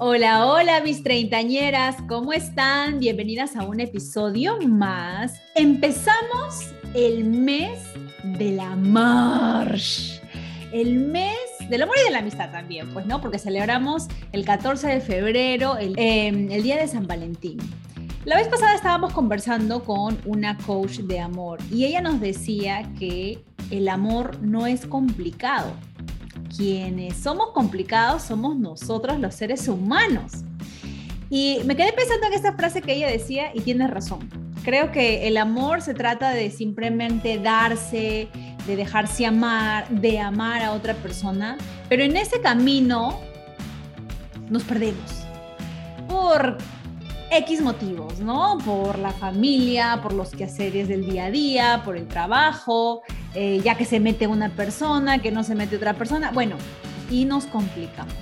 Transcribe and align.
Hola, 0.00 0.46
hola 0.46 0.80
mis 0.80 1.02
treintañeras, 1.02 1.96
¿cómo 2.08 2.32
están? 2.32 3.00
Bienvenidas 3.00 3.56
a 3.56 3.64
un 3.64 3.80
episodio 3.80 4.56
más. 4.60 5.40
Empezamos 5.56 6.72
el 6.94 7.24
mes 7.24 7.80
del 8.22 8.60
amor. 8.60 9.74
El 10.70 11.00
mes 11.00 11.34
del 11.68 11.82
amor 11.82 11.96
y 12.00 12.04
de 12.04 12.10
la 12.12 12.20
amistad 12.20 12.52
también, 12.52 12.88
pues, 12.92 13.06
¿no? 13.06 13.20
Porque 13.20 13.40
celebramos 13.40 14.06
el 14.30 14.44
14 14.44 14.86
de 14.86 15.00
febrero, 15.00 15.76
el, 15.78 15.94
em, 15.96 16.48
el 16.52 16.62
Día 16.62 16.76
de 16.76 16.86
San 16.86 17.08
Valentín. 17.08 17.58
La 18.24 18.36
vez 18.36 18.46
pasada 18.46 18.76
estábamos 18.76 19.12
conversando 19.12 19.82
con 19.82 20.16
una 20.26 20.56
coach 20.58 20.98
de 20.98 21.18
amor 21.18 21.58
y 21.72 21.86
ella 21.86 22.02
nos 22.02 22.20
decía 22.20 22.88
que 23.00 23.42
el 23.72 23.88
amor 23.88 24.40
no 24.42 24.68
es 24.68 24.86
complicado, 24.86 25.72
quienes 26.58 27.16
somos 27.16 27.50
complicados 27.52 28.24
somos 28.24 28.58
nosotros 28.58 29.20
los 29.20 29.34
seres 29.34 29.68
humanos. 29.68 30.32
Y 31.30 31.60
me 31.64 31.76
quedé 31.76 31.92
pensando 31.92 32.26
en 32.26 32.32
esta 32.32 32.54
frase 32.54 32.82
que 32.82 32.94
ella 32.94 33.06
decía 33.06 33.52
y 33.54 33.60
tiene 33.60 33.86
razón. 33.86 34.28
Creo 34.64 34.90
que 34.90 35.28
el 35.28 35.36
amor 35.36 35.82
se 35.82 35.94
trata 35.94 36.30
de 36.30 36.50
simplemente 36.50 37.38
darse, 37.38 38.28
de 38.66 38.76
dejarse 38.76 39.24
amar, 39.24 39.88
de 39.88 40.18
amar 40.18 40.62
a 40.62 40.72
otra 40.72 40.94
persona, 40.94 41.56
pero 41.88 42.02
en 42.02 42.16
ese 42.16 42.40
camino 42.40 43.20
nos 44.50 44.64
perdemos 44.64 45.24
por 46.08 46.58
X 47.30 47.60
motivos, 47.60 48.20
¿no? 48.20 48.58
Por 48.64 48.98
la 48.98 49.12
familia, 49.12 50.00
por 50.02 50.12
los 50.12 50.30
quehaceres 50.30 50.88
del 50.88 51.08
día 51.08 51.26
a 51.26 51.30
día, 51.30 51.82
por 51.84 51.96
el 51.96 52.08
trabajo, 52.08 53.02
eh, 53.34 53.60
ya 53.62 53.76
que 53.76 53.84
se 53.84 54.00
mete 54.00 54.26
una 54.26 54.48
persona, 54.50 55.20
que 55.20 55.30
no 55.30 55.44
se 55.44 55.54
mete 55.54 55.76
otra 55.76 55.94
persona, 55.94 56.30
bueno, 56.32 56.56
y 57.10 57.24
nos 57.24 57.46
complicamos. 57.46 58.14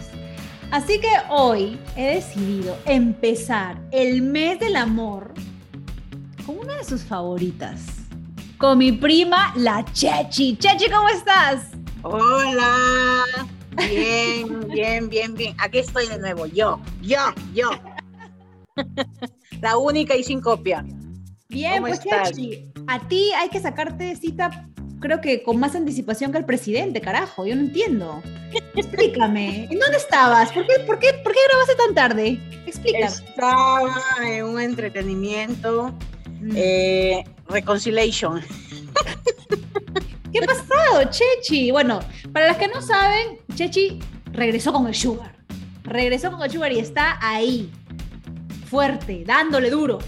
Así 0.71 0.99
que 0.99 1.09
hoy 1.31 1.79
he 1.95 2.17
decidido 2.17 2.77
empezar 2.87 3.79
el 3.93 4.23
mes 4.23 4.59
del 4.59 4.75
amor 4.75 5.33
con 6.45 6.59
una 6.59 6.75
de 6.77 6.85
sus 6.85 7.03
favoritas, 7.03 7.81
con 8.59 8.79
mi 8.79 8.91
prima, 8.93 9.53
la 9.57 9.85
Chechi. 9.93 10.57
Chechi, 10.57 10.91
¿cómo 10.91 11.09
estás? 11.09 11.71
Hola. 12.03 13.25
Bien, 13.89 14.69
bien, 14.69 15.09
bien, 15.09 15.35
bien. 15.35 15.55
Aquí 15.59 15.79
estoy 15.79 16.09
de 16.09 16.19
nuevo, 16.19 16.47
yo, 16.47 16.81
yo, 17.03 17.21
yo. 17.55 17.71
La 19.61 19.77
única 19.79 20.17
y 20.17 20.23
sin 20.23 20.41
copia. 20.41 20.85
Bien, 21.49 21.81
pues 21.81 22.01
Chechi, 22.01 22.73
a 22.87 23.07
ti 23.09 23.31
hay 23.33 23.49
que 23.49 23.61
sacarte 23.61 24.17
cita 24.17 24.69
creo 25.01 25.21
que 25.21 25.43
con 25.43 25.59
más 25.59 25.75
anticipación 25.75 26.33
que 26.33 26.39
el 26.39 26.45
presidente, 26.45 27.01
carajo, 27.01 27.47
yo 27.47 27.55
no 27.55 27.63
entiendo. 27.63 28.23
Explícame, 28.75 29.65
¿en 29.71 29.79
dónde 29.79 29.97
estabas? 29.97 30.53
¿Por 30.53 30.67
qué, 30.67 30.81
por 30.81 30.99
qué, 30.99 31.13
por 31.23 31.33
qué 31.33 31.39
grabaste 31.49 31.75
tan 31.75 31.95
tarde? 31.95 32.41
Explícame. 32.67 33.05
Estaba 33.05 33.95
en 34.25 34.45
un 34.45 34.61
entretenimiento, 34.61 35.95
mm. 36.41 36.53
eh, 36.55 37.25
Reconciliation. 37.49 38.43
¿Qué 40.33 40.41
ha 40.41 40.47
pasado, 40.47 41.11
Chechi? 41.11 41.71
Bueno, 41.71 42.01
para 42.33 42.49
las 42.49 42.57
que 42.57 42.69
no 42.69 42.83
saben, 42.83 43.39
Chechi 43.55 44.01
regresó 44.33 44.73
con 44.73 44.87
el 44.87 44.95
Sugar. 44.95 45.37
Regresó 45.85 46.31
con 46.33 46.43
el 46.43 46.51
Sugar 46.51 46.73
y 46.73 46.81
está 46.81 47.19
ahí, 47.23 47.71
fuerte, 48.67 49.25
dándole 49.25 49.71
duro 49.71 49.99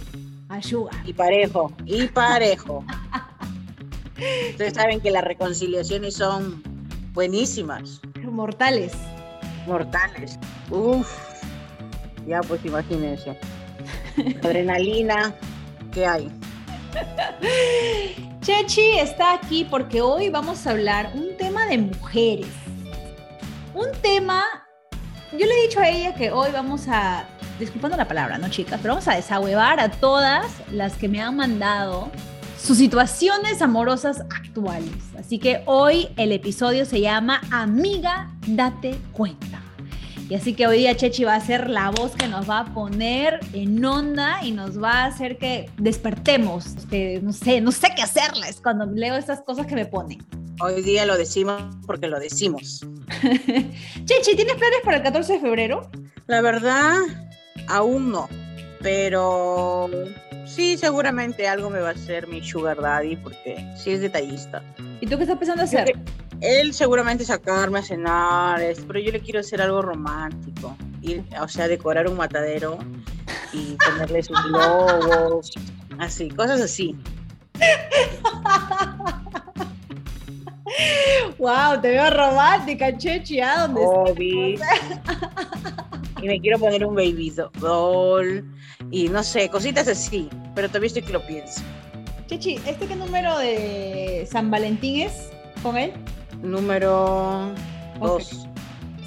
al 0.49 0.63
Sugar. 0.63 0.95
Y 1.05 1.13
parejo, 1.13 1.73
y 1.87 2.07
parejo. 2.09 2.85
Ustedes 4.51 4.75
saben 4.75 5.01
que 5.01 5.11
las 5.11 5.25
reconciliaciones 5.25 6.15
son 6.15 6.63
buenísimas. 7.13 8.01
Mortales. 8.25 8.93
Mortales. 9.67 10.39
Uf. 10.71 11.09
Ya 12.27 12.41
pues 12.41 12.65
imagínense. 12.65 13.39
Adrenalina, 14.43 15.35
¿qué 15.93 16.07
hay? 16.07 16.29
Chechi 18.41 18.99
está 18.99 19.35
aquí 19.35 19.67
porque 19.71 20.01
hoy 20.01 20.31
vamos 20.31 20.67
a 20.67 20.71
hablar 20.71 21.13
un 21.15 21.37
tema 21.37 21.67
de 21.67 21.79
mujeres. 21.79 22.49
Un 23.75 23.93
tema, 24.03 24.45
yo 25.33 25.47
le 25.47 25.53
he 25.53 25.63
dicho 25.69 25.81
a 25.81 25.89
ella 25.89 26.15
que 26.15 26.33
hoy 26.33 26.51
vamos 26.53 26.89
a, 26.89 27.29
disculpando 27.59 27.97
la 27.97 28.09
palabra, 28.09 28.39
¿no, 28.39 28.49
chicas? 28.49 28.79
Pero 28.83 28.95
vamos 28.95 29.09
a 29.09 29.15
desahuevar 29.15 29.81
a 29.81 29.91
todas 29.91 30.47
las 30.73 30.95
que 30.97 31.09
me 31.09 31.21
han 31.21 31.37
mandado 31.37 32.11
sus 32.61 32.79
situaciones 32.79 33.63
amorosas 33.63 34.21
actuales. 34.31 34.91
Así 35.19 35.39
que 35.39 35.63
hoy 35.67 36.09
el 36.17 36.33
episodio 36.33 36.85
se 36.85 37.01
llama 37.01 37.41
Amiga, 37.51 38.31
date 38.47 38.99
cuenta. 39.13 39.63
Y 40.29 40.35
así 40.35 40.53
que 40.53 40.67
hoy 40.67 40.79
día 40.79 40.95
Chechi 40.95 41.25
va 41.25 41.37
a 41.37 41.41
ser 41.41 41.71
la 41.71 41.91
voz 41.91 42.13
que 42.13 42.29
nos 42.29 42.49
va 42.51 42.59
a 42.59 42.75
poner 42.75 43.41
en 43.55 43.83
onda 43.83 44.45
y 44.45 44.53
nos 44.53 44.83
va 44.83 45.05
a 45.05 45.07
hacer 45.07 45.39
que 45.39 45.71
despertemos. 45.79 46.75
Que 46.91 47.21
no 47.23 47.33
sé, 47.33 47.63
no 47.63 47.73
sé 47.73 47.89
qué 47.97 48.03
hacerles 48.03 48.61
cuando 48.61 48.85
leo 48.85 49.17
estas 49.17 49.41
cosas 49.41 49.67
que 49.67 49.75
me 49.75 49.87
ponen. 49.87 50.19
Hoy 50.61 50.83
día 50.83 51.07
lo 51.07 51.17
decimos 51.17 51.63
porque 51.87 52.09
lo 52.09 52.21
decimos. 52.21 52.85
Chechi, 53.23 54.37
¿tienes 54.37 54.57
planes 54.57 54.81
para 54.85 54.99
el 54.99 55.03
14 55.03 55.33
de 55.35 55.41
febrero? 55.41 55.89
La 56.27 56.43
verdad, 56.43 56.97
aún 57.69 58.11
no. 58.11 58.29
Pero 58.81 59.91
sí, 60.47 60.77
seguramente 60.77 61.49
algo 61.49 61.71
me 61.71 61.81
va 61.81 61.89
a 61.89 61.93
hacer 61.93 62.27
mi 62.29 62.43
sugar 62.43 62.81
daddy 62.81 63.17
porque 63.17 63.65
sí 63.77 63.91
es 63.91 64.01
detallista. 64.01 64.63
¿Y 65.01 65.07
tú 65.07 65.17
qué 65.17 65.25
estás 65.25 65.39
pensando 65.39 65.63
hacer? 65.65 65.99
Él 66.41 66.73
seguramente 66.73 67.25
sacarme 67.25 67.81
a 67.81 67.83
cenar, 67.83 68.61
pero 68.87 69.01
yo 69.01 69.11
le 69.11 69.21
quiero 69.21 69.41
hacer 69.41 69.61
algo 69.61 69.83
romántico. 69.83 70.77
Ir, 71.03 71.25
o 71.41 71.49
sea, 71.49 71.69
decorar 71.69 72.09
un 72.09 72.17
matadero 72.17 72.79
y 73.53 73.77
ponerle 73.77 74.23
sus 74.23 74.41
globos, 74.49 75.53
así, 75.99 76.29
cosas 76.31 76.61
así. 76.61 76.97
wow, 81.39 81.81
te 81.81 81.89
veo 81.91 82.11
romántica, 82.11 82.97
Chechi, 82.97 83.41
¿a 83.41 83.67
dónde 83.67 84.59
Y 86.23 86.27
me 86.27 86.41
quiero 86.41 86.59
poner 86.59 86.85
un 86.85 86.95
baby 86.95 87.33
doll 87.61 88.45
y 88.91 89.09
no 89.09 89.23
sé, 89.23 89.49
cositas 89.49 89.89
así, 89.89 90.29
pero 90.55 90.69
todavía 90.69 90.89
estoy 90.89 91.03
que 91.03 91.13
lo 91.13 91.27
pienso. 91.27 91.63
Chechi, 92.27 92.57
¿este 92.67 92.87
qué 92.87 92.97
número 92.97 93.39
de 93.39 94.27
San 94.31 94.51
Valentín 94.51 95.03
es 95.03 95.31
con 95.63 95.77
él? 95.77 95.93
Número 96.43 97.53
2. 98.01 98.48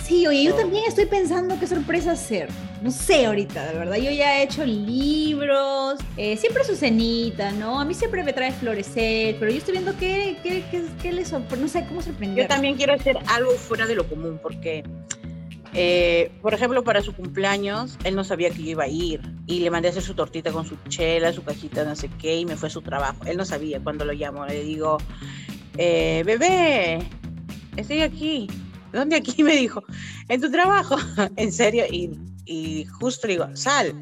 Sí, 0.03 0.27
oye, 0.27 0.43
yo 0.43 0.55
también 0.55 0.83
estoy 0.87 1.05
pensando 1.05 1.57
qué 1.59 1.67
sorpresa 1.67 2.11
hacer. 2.11 2.49
No 2.81 2.91
sé 2.91 3.25
ahorita, 3.25 3.71
de 3.71 3.77
verdad. 3.77 3.95
Yo 3.97 4.11
ya 4.11 4.39
he 4.39 4.43
hecho 4.43 4.65
libros, 4.65 5.99
eh, 6.17 6.35
siempre 6.37 6.63
su 6.63 6.75
cenita, 6.75 7.51
¿no? 7.51 7.79
A 7.79 7.85
mí 7.85 7.93
siempre 7.93 8.23
me 8.23 8.33
trae 8.33 8.51
florecer, 8.51 9.37
pero 9.39 9.51
yo 9.51 9.57
estoy 9.57 9.73
viendo 9.73 9.95
qué, 9.97 10.37
qué, 10.43 10.63
qué, 10.71 10.83
qué 11.01 11.11
le 11.11 11.23
sorprende, 11.23 11.65
no 11.65 11.67
sé 11.67 11.85
cómo 11.87 12.01
sorprender. 12.01 12.43
Yo 12.43 12.47
también 12.47 12.75
quiero 12.75 12.93
hacer 12.93 13.17
algo 13.27 13.51
fuera 13.51 13.85
de 13.85 13.95
lo 13.95 14.07
común, 14.07 14.39
porque 14.41 14.83
eh, 15.73 16.31
por 16.41 16.53
ejemplo, 16.53 16.83
para 16.83 17.01
su 17.01 17.13
cumpleaños, 17.13 17.97
él 18.03 18.15
no 18.15 18.23
sabía 18.23 18.49
que 18.49 18.61
yo 18.61 18.71
iba 18.71 18.83
a 18.83 18.87
ir 18.87 19.21
y 19.47 19.59
le 19.59 19.69
mandé 19.69 19.87
a 19.87 19.91
hacer 19.91 20.03
su 20.03 20.13
tortita 20.13 20.51
con 20.51 20.65
su 20.65 20.75
chela, 20.89 21.31
su 21.31 21.43
cajita, 21.43 21.85
no 21.85 21.95
sé 21.95 22.09
qué, 22.19 22.37
y 22.37 22.45
me 22.45 22.57
fue 22.57 22.67
a 22.67 22.71
su 22.71 22.81
trabajo. 22.81 23.19
Él 23.25 23.37
no 23.37 23.45
sabía 23.45 23.79
cuando 23.79 24.03
lo 24.03 24.13
llamo. 24.13 24.45
Le 24.45 24.63
digo, 24.63 24.97
eh, 25.77 26.23
bebé, 26.25 26.99
estoy 27.77 28.01
aquí. 28.01 28.47
¿Dónde 28.91 29.17
aquí? 29.17 29.43
Me 29.43 29.55
dijo, 29.55 29.83
en 30.27 30.41
tu 30.41 30.51
trabajo. 30.51 30.97
en 31.35 31.51
serio, 31.51 31.85
y, 31.89 32.11
y 32.45 32.85
justo 32.85 33.27
le 33.27 33.33
digo, 33.33 33.47
sal. 33.55 33.93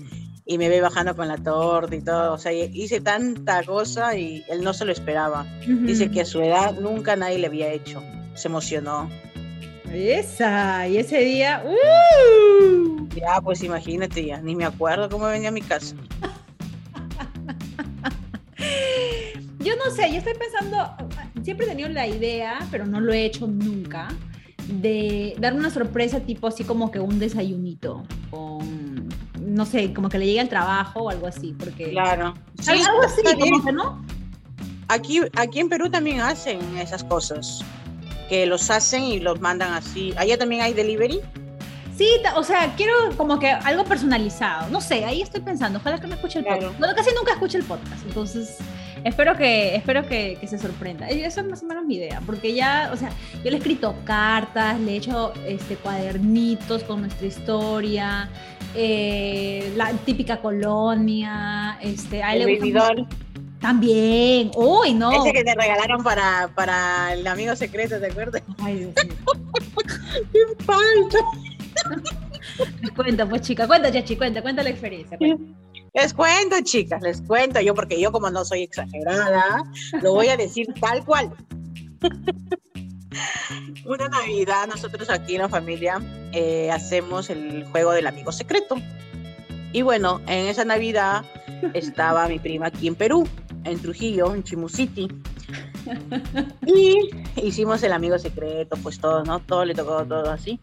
Y 0.46 0.58
me 0.58 0.68
ve 0.68 0.82
bajando 0.82 1.16
con 1.16 1.28
la 1.28 1.38
torta 1.38 1.96
y 1.96 2.02
todo. 2.02 2.34
O 2.34 2.38
sea, 2.40 2.52
hice 2.52 3.00
tanta 3.02 3.62
cosa 3.64 4.18
y 4.18 4.44
él 4.50 4.64
no 4.64 4.74
se 4.74 4.84
lo 4.84 4.92
esperaba. 4.92 5.46
Dice 5.68 6.10
que 6.10 6.22
a 6.22 6.26
su 6.26 6.42
edad 6.42 6.74
nunca 6.80 7.16
nadie 7.16 7.38
le 7.38 7.46
había 7.46 7.72
hecho. 7.72 8.02
Se 8.34 8.48
emocionó. 8.48 9.08
Esa, 9.94 10.88
y 10.88 10.98
ese 10.98 11.20
día, 11.20 11.64
¡uh! 11.66 13.08
Ya, 13.16 13.42
pues 13.42 13.64
imagínate 13.64 14.26
ya, 14.26 14.40
ni 14.40 14.56
me 14.56 14.66
acuerdo 14.66 15.10
cómo 15.10 15.26
venía 15.26 15.50
a 15.50 15.52
mi 15.52 15.62
casa. 15.62 15.96
yo 19.60 19.76
no 19.76 19.92
sé, 19.92 20.12
yo 20.12 20.18
estoy 20.18 20.34
pensando, 20.36 20.96
siempre 21.44 21.66
he 21.66 21.70
tenido 21.70 21.90
la 21.90 22.08
idea, 22.08 22.60
pero 22.70 22.86
no 22.86 23.00
lo 23.02 23.14
he 23.14 23.26
hecho 23.26 23.48
nunca, 23.48 24.10
de 24.70 25.36
dar 25.40 25.54
una 25.54 25.70
sorpresa 25.70 26.20
tipo 26.20 26.48
así 26.48 26.64
como 26.64 26.92
que 26.92 27.00
un 27.00 27.20
desayunito 27.20 28.04
con 28.30 29.10
no 29.40 29.66
sé, 29.66 29.94
como 29.94 30.10
que 30.10 30.20
le 30.20 30.26
llegue 30.26 30.40
al 30.42 30.50
trabajo 30.50 31.04
o 31.04 31.10
algo 31.10 31.28
así, 31.28 31.56
porque... 31.58 31.90
Claro. 31.92 32.34
Sí, 32.60 32.72
algo 32.72 33.02
así, 33.04 33.22
como 33.24 33.66
que 33.66 33.72
no. 33.72 34.06
Aquí, 34.88 35.22
aquí 35.36 35.60
en 35.60 35.70
Perú 35.70 35.90
también 35.90 36.22
hacen 36.22 36.60
esas 36.78 37.04
cosas, 37.04 37.64
que 38.28 38.46
los 38.46 38.70
hacen 38.70 39.04
y 39.04 39.20
los 39.20 39.40
mandan 39.40 39.74
así. 39.74 40.14
Allá 40.18 40.38
también 40.38 40.62
hay 40.62 40.74
delivery. 40.74 41.22
Sí, 41.98 42.08
o 42.36 42.44
sea, 42.44 42.74
quiero 42.78 42.94
como 43.18 43.40
que 43.40 43.50
algo 43.50 43.84
personalizado. 43.84 44.70
No 44.70 44.82
sé, 44.82 45.04
ahí 45.04 45.22
estoy 45.22 45.42
pensando. 45.42 45.80
Ojalá 45.80 46.00
que 46.00 46.08
me 46.08 46.16
escuche 46.16 46.40
el 46.40 46.46
Claro. 46.46 46.62
podcast. 46.62 46.80
Bueno, 46.80 46.96
casi 46.96 47.10
nunca 47.16 47.34
escucho 47.34 47.58
el 47.58 47.64
podcast, 47.66 48.06
entonces 48.06 48.58
espero 49.04 49.36
que 49.36 49.76
espero 49.76 50.08
que, 50.08 50.38
que 50.40 50.48
se 50.48 50.58
sorprenda. 50.58 51.12
Y 51.12 51.22
Eso 51.22 51.42
es 51.42 51.48
más 51.48 51.64
o 51.64 51.66
menos 51.66 51.86
mi 51.86 51.96
idea, 51.96 52.22
porque 52.26 52.54
ya, 52.54 52.90
o 52.94 52.98
sea, 52.98 53.10
yo 53.44 53.50
le 53.50 53.52
he 53.52 53.58
escrito 53.58 53.96
cartas, 54.06 54.80
le 54.80 54.94
he 54.94 54.96
hecho 54.98 55.34
este, 55.46 55.76
cuadernitos 55.76 56.84
con 56.84 57.02
nuestra 57.02 57.28
historia, 57.28 58.30
eh, 58.76 59.74
la 59.76 59.92
típica 59.94 60.42
colonia, 60.42 61.78
este, 61.82 62.24
a 62.24 62.36
él 62.36 62.42
El 62.44 62.48
le 62.48 62.72
gusta 62.72 62.94
También, 63.60 64.52
uy, 64.56 64.94
no. 64.94 65.12
Ese 65.12 65.34
que 65.34 65.44
te 65.44 65.56
regalaron 65.56 66.04
para, 66.04 66.50
para 66.56 67.14
el 67.14 67.26
amigo 67.28 67.56
secreto, 67.56 68.00
¿te 68.00 68.08
acuerdas? 68.08 68.44
Ay, 68.60 68.76
Dios 68.76 68.94
mío. 69.06 69.16
¡Qué 70.32 70.64
falta! 70.64 71.18
Cuenta, 72.96 73.26
pues 73.26 73.42
chica, 73.42 73.68
cuenta, 73.68 73.90
Chachi, 73.92 74.18
cuenta, 74.18 74.42
cuenta 74.42 74.64
la 74.64 74.70
experiencia. 74.70 75.18
cuenta. 75.18 75.59
Les 75.94 76.14
cuento, 76.14 76.56
chicas, 76.64 77.02
les 77.02 77.22
cuento 77.22 77.60
yo, 77.62 77.74
porque 77.74 78.00
yo 78.00 78.12
como 78.12 78.30
no 78.30 78.46
soy 78.46 78.64
exagerada, 78.64 79.64
lo 80.02 80.14
voy 80.14 80.28
a 80.28 80.38
decir 80.38 80.68
tal 80.80 81.04
cual. 81.04 81.34
Una 83.86 84.08
Navidad, 84.08 84.68
nosotros 84.68 85.10
aquí 85.10 85.36
en 85.36 85.42
la 85.42 85.50
familia 85.50 86.02
eh, 86.32 86.70
hacemos 86.72 87.30
el 87.30 87.66
juego 87.66 87.92
del 87.92 88.08
amigo 88.08 88.32
secreto. 88.32 88.76
Y 89.72 89.82
bueno, 89.82 90.22
en 90.28 90.48
esa 90.48 90.64
Navidad 90.66 91.26
estaba 91.74 92.28
mi 92.28 92.40
prima 92.40 92.68
aquí 92.68 92.88
en 92.88 92.96
Perú, 92.96 93.28
en 93.64 93.80
Trujillo, 93.80 94.34
en 94.34 94.44
Chimu 94.44 94.70
City. 94.70 95.08
Y 96.66 97.10
hicimos 97.42 97.82
el 97.84 97.94
amigo 97.94 98.18
secreto, 98.20 98.78
pues 98.84 99.00
todo, 99.00 99.24
¿no? 99.24 99.40
Todo 99.40 99.66
le 99.66 99.74
tocó 99.74 100.06
todo 100.06 100.30
así. 100.30 100.60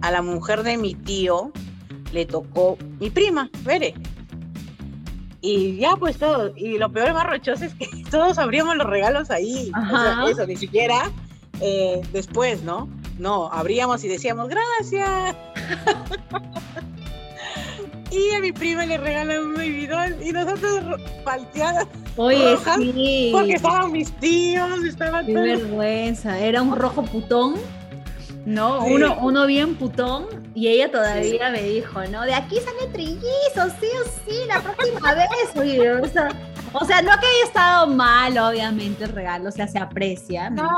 A 0.00 0.10
la 0.10 0.22
mujer 0.22 0.62
de 0.62 0.76
mi 0.76 0.94
tío 0.94 1.52
le 2.12 2.26
tocó 2.26 2.78
mi 2.98 3.10
prima, 3.10 3.50
Bere. 3.64 3.94
Y 5.42 5.76
ya 5.78 5.96
pues 5.96 6.18
todo, 6.18 6.52
y 6.54 6.76
lo 6.78 6.90
peor 6.92 7.14
más 7.14 7.26
rochoso 7.26 7.64
es 7.64 7.74
que 7.74 7.86
todos 8.10 8.38
abríamos 8.38 8.76
los 8.76 8.86
regalos 8.86 9.30
ahí. 9.30 9.72
O 9.74 9.96
sea, 9.96 10.24
eso, 10.30 10.46
ni 10.46 10.56
siquiera 10.56 11.10
eh, 11.60 12.00
después, 12.12 12.62
¿no? 12.62 12.88
No, 13.18 13.48
abríamos 13.52 14.02
y 14.04 14.08
decíamos, 14.08 14.48
gracias. 14.48 15.10
y 18.10 18.34
a 18.34 18.40
mi 18.40 18.52
prima 18.52 18.86
le 18.86 18.98
regalan 18.98 19.38
un 19.40 19.54
bebidón 19.54 20.16
y 20.22 20.32
nosotros 20.32 20.84
ro- 20.84 20.96
palteadas 21.24 21.86
Oye, 22.16 22.54
rojas, 22.56 22.76
sí. 22.78 23.30
porque 23.32 23.52
estaban 23.52 23.92
mis 23.92 24.10
tíos, 24.18 24.82
estaban 24.84 25.26
Qué 25.26 25.32
todos. 25.32 25.46
vergüenza. 25.46 26.38
Era 26.38 26.60
un 26.62 26.74
rojo 26.76 27.02
putón, 27.04 27.54
¿no? 28.46 28.84
Sí. 28.84 28.92
Uno, 28.94 29.16
uno 29.20 29.46
bien 29.46 29.74
putón. 29.76 30.26
Y 30.54 30.68
ella 30.68 30.90
todavía 30.90 31.50
me 31.50 31.62
dijo, 31.62 32.02
¿no? 32.10 32.22
De 32.22 32.34
aquí 32.34 32.56
sale 32.56 32.90
trillizo, 32.92 33.68
sí 33.80 33.86
o 34.04 34.30
sí, 34.30 34.36
la 34.48 34.60
próxima 34.60 35.14
vez. 35.14 35.28
Oye, 35.56 35.92
o 35.92 36.06
sea, 36.08 36.28
o 36.72 36.84
sea, 36.84 37.02
no 37.02 37.10
que 37.10 37.26
haya 37.26 37.44
estado 37.44 37.86
mal, 37.88 38.36
obviamente, 38.38 39.04
el 39.04 39.10
regalo, 39.12 39.48
o 39.48 39.52
sea, 39.52 39.66
se 39.68 39.78
aprecia. 39.78 40.50
No, 40.50 40.68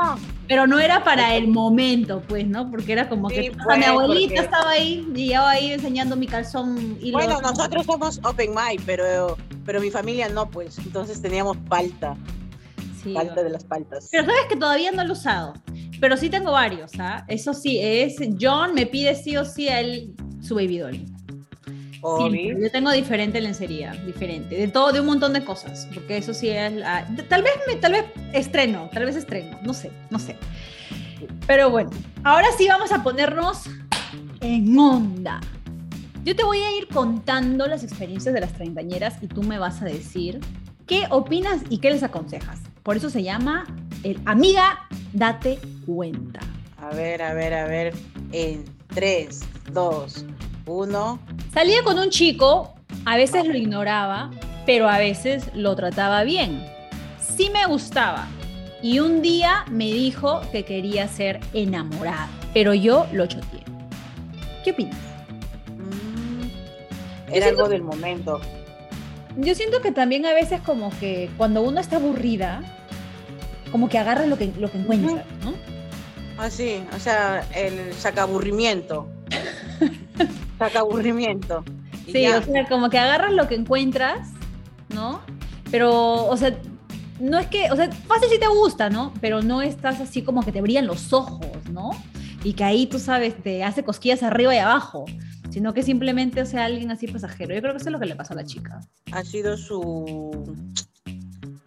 Pero 0.47 0.67
no 0.67 0.79
era 0.79 1.03
para 1.03 1.35
el 1.35 1.47
momento, 1.47 2.21
pues, 2.27 2.45
¿no? 2.47 2.69
Porque 2.69 2.91
era 2.93 3.09
como 3.09 3.29
Sí, 3.29 3.35
que 3.35 3.51
pues, 3.51 3.77
mi 3.77 3.85
abuelita 3.85 4.27
porque- 4.35 4.39
estaba 4.43 4.69
ahí, 4.71 5.07
y 5.15 5.31
yo 5.33 5.41
ahí 5.45 5.71
enseñando 5.71 6.15
mi 6.15 6.27
calzón 6.27 6.97
y 7.01 7.11
bueno, 7.11 7.39
nosotros 7.41 7.85
somos 7.85 8.19
open 8.23 8.51
mind, 8.51 8.81
pero, 8.85 9.37
pero 9.65 9.79
mi 9.81 9.89
familia 9.91 10.29
no, 10.29 10.49
pues. 10.49 10.77
Entonces 10.79 11.21
teníamos 11.21 11.57
palta, 11.69 12.15
Sí, 13.03 13.13
palta 13.13 13.43
de 13.43 13.49
las 13.49 13.63
paltas. 13.65 14.07
Pero 14.11 14.25
sabes 14.25 14.45
que 14.47 14.55
todavía 14.55 14.91
no 14.91 15.03
lo 15.03 15.09
he 15.09 15.11
usado. 15.13 15.53
Pero 16.03 16.17
sí 16.17 16.29
tengo 16.29 16.51
varios, 16.51 16.91
¿ah? 16.99 17.23
Eso 17.29 17.53
sí, 17.53 17.79
es 17.81 18.17
John 18.37 18.73
me 18.73 18.85
pide 18.85 19.15
sí 19.15 19.37
o 19.37 19.45
sí 19.45 19.69
a 19.69 19.79
él 19.79 20.13
su 20.41 20.53
baby 20.55 20.79
doll. 20.79 20.99
Siempre. 22.17 22.57
Yo 22.61 22.69
tengo 22.73 22.91
diferente 22.91 23.39
lencería, 23.39 23.93
diferente, 24.05 24.53
de 24.57 24.67
todo, 24.67 24.91
de 24.91 24.99
un 24.99 25.05
montón 25.05 25.31
de 25.31 25.45
cosas, 25.45 25.87
porque 25.93 26.17
eso 26.17 26.33
sí 26.33 26.49
es, 26.49 26.73
la- 26.73 27.07
tal 27.29 27.41
vez 27.41 27.53
me, 27.69 27.77
tal 27.77 27.93
vez 27.93 28.03
estreno, 28.33 28.89
tal 28.91 29.05
vez 29.05 29.15
estreno, 29.15 29.57
no 29.63 29.73
sé, 29.73 29.91
no 30.09 30.19
sé. 30.19 30.35
Pero 31.47 31.69
bueno, 31.69 31.89
ahora 32.25 32.47
sí 32.57 32.67
vamos 32.67 32.91
a 32.91 33.01
ponernos 33.01 33.61
en 34.41 34.77
onda. 34.77 35.39
Yo 36.25 36.35
te 36.35 36.43
voy 36.43 36.57
a 36.57 36.77
ir 36.77 36.89
contando 36.89 37.65
las 37.65 37.81
experiencias 37.81 38.33
de 38.35 38.41
las 38.41 38.51
treintañeras 38.51 39.15
y 39.21 39.27
tú 39.27 39.41
me 39.41 39.57
vas 39.57 39.81
a 39.81 39.85
decir 39.85 40.41
qué 40.85 41.05
opinas 41.11 41.61
y 41.69 41.77
qué 41.77 41.91
les 41.91 42.03
aconsejas. 42.03 42.59
Por 42.83 42.97
eso 42.97 43.09
se 43.09 43.23
llama 43.23 43.65
el 44.03 44.19
Amiga, 44.25 44.87
date 45.13 45.59
cuenta. 45.85 46.41
A 46.77 46.89
ver, 46.93 47.21
a 47.21 47.33
ver, 47.33 47.53
a 47.53 47.65
ver. 47.65 47.93
En 48.33 48.65
3, 48.93 49.39
2, 49.71 50.25
1. 50.65 51.19
Salía 51.53 51.83
con 51.83 51.97
un 51.99 52.09
chico, 52.09 52.73
a 53.05 53.15
veces 53.15 53.45
lo 53.47 53.55
ignoraba, 53.55 54.31
pero 54.65 54.89
a 54.89 54.97
veces 54.97 55.49
lo 55.55 55.75
trataba 55.75 56.23
bien. 56.23 56.65
Sí 57.19 57.49
me 57.53 57.65
gustaba. 57.67 58.27
Y 58.81 58.99
un 58.99 59.21
día 59.21 59.63
me 59.71 59.85
dijo 59.85 60.41
que 60.51 60.65
quería 60.65 61.07
ser 61.07 61.39
enamorada, 61.53 62.27
pero 62.53 62.73
yo 62.73 63.07
lo 63.13 63.25
choteé. 63.27 63.63
¿Qué 64.63 64.71
opinas? 64.71 64.97
Era 67.31 67.45
siento- 67.45 67.63
algo 67.63 67.69
del 67.69 67.81
momento. 67.83 68.41
Yo 69.37 69.55
siento 69.55 69.81
que 69.81 69.91
también 69.91 70.25
a 70.25 70.33
veces 70.33 70.61
como 70.61 70.89
que 70.99 71.29
cuando 71.37 71.61
uno 71.61 71.79
está 71.79 71.95
aburrida, 71.95 72.61
como 73.71 73.89
que 73.89 73.97
agarra 73.97 74.25
lo 74.25 74.37
que, 74.37 74.51
lo 74.59 74.71
que 74.71 74.77
encuentra, 74.77 75.25
¿no? 75.43 75.53
Ah, 76.37 76.49
sí, 76.49 76.83
o 76.95 76.99
sea, 76.99 77.45
el 77.55 77.93
sacaburrimiento. 77.93 79.07
sacaburrimiento. 80.59 81.63
Y 82.07 82.11
Sí, 82.11 82.21
ya. 82.23 82.37
o 82.37 82.43
sea, 82.43 82.67
como 82.67 82.89
que 82.89 82.99
agarras 82.99 83.33
lo 83.33 83.47
que 83.47 83.55
encuentras, 83.55 84.29
¿no? 84.89 85.21
Pero, 85.71 86.25
o 86.25 86.37
sea, 86.37 86.55
no 87.19 87.39
es 87.39 87.47
que, 87.47 87.71
o 87.71 87.75
sea, 87.75 87.91
fácil 87.91 88.29
si 88.29 88.39
te 88.39 88.47
gusta, 88.47 88.89
¿no? 88.89 89.13
Pero 89.21 89.41
no 89.41 89.61
estás 89.61 90.01
así 90.01 90.21
como 90.21 90.43
que 90.43 90.51
te 90.51 90.61
brillan 90.61 90.87
los 90.87 91.13
ojos, 91.13 91.47
¿no? 91.71 91.91
Y 92.43 92.53
que 92.53 92.63
ahí, 92.63 92.87
tú 92.87 92.99
sabes, 92.99 93.41
te 93.41 93.63
hace 93.63 93.83
cosquillas 93.83 94.21
arriba 94.23 94.53
y 94.53 94.59
abajo, 94.59 95.05
sino 95.53 95.71
que 95.73 95.83
simplemente, 95.83 96.41
o 96.41 96.45
sea, 96.47 96.65
alguien 96.65 96.89
así 96.89 97.07
pasajero. 97.07 97.53
Yo 97.53 97.61
creo 97.61 97.73
que 97.73 97.77
eso 97.77 97.89
es 97.89 97.93
lo 97.93 97.99
que 97.99 98.07
le 98.07 98.15
pasó 98.15 98.33
a 98.33 98.37
la 98.37 98.43
chica. 98.43 98.79
ha 99.11 99.23
sido 99.23 99.55
su 99.55 100.55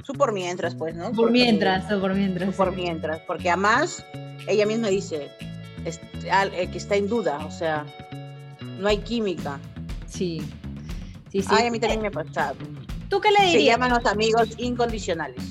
su 0.02 0.12
por 0.12 0.32
mientras, 0.32 0.74
pues, 0.74 0.94
¿no? 0.94 1.06
Por 1.06 1.14
Porque- 1.16 1.32
mientras, 1.32 1.90
o 1.92 2.00
por 2.00 2.14
mientras. 2.14 2.50
su 2.50 2.56
por 2.56 2.74
mientras, 2.74 3.20
porque 3.26 3.50
además 3.50 4.04
ella 4.48 4.64
misma 4.66 4.88
dice 4.88 5.30
es- 5.84 6.00
al- 6.30 6.52
eh, 6.54 6.68
que 6.70 6.78
está 6.78 6.96
en 6.96 7.08
duda, 7.08 7.44
o 7.46 7.50
sea, 7.50 7.84
no 8.80 8.88
hay 8.88 8.98
química. 8.98 9.58
Sí. 10.06 10.40
Sí, 11.30 11.42
sí. 11.42 11.48
Ay, 11.50 11.66
a 11.66 11.70
mí 11.70 11.78
también 11.80 12.02
me 12.02 12.08
ha 12.08 12.10
pasado. 12.12 12.56
¿Tú 13.08 13.20
qué 13.20 13.30
le 13.30 13.38
Se 13.38 13.44
dirías? 13.58 13.76
llaman 13.76 13.90
los 13.90 14.06
amigos 14.06 14.48
incondicionales. 14.58 15.42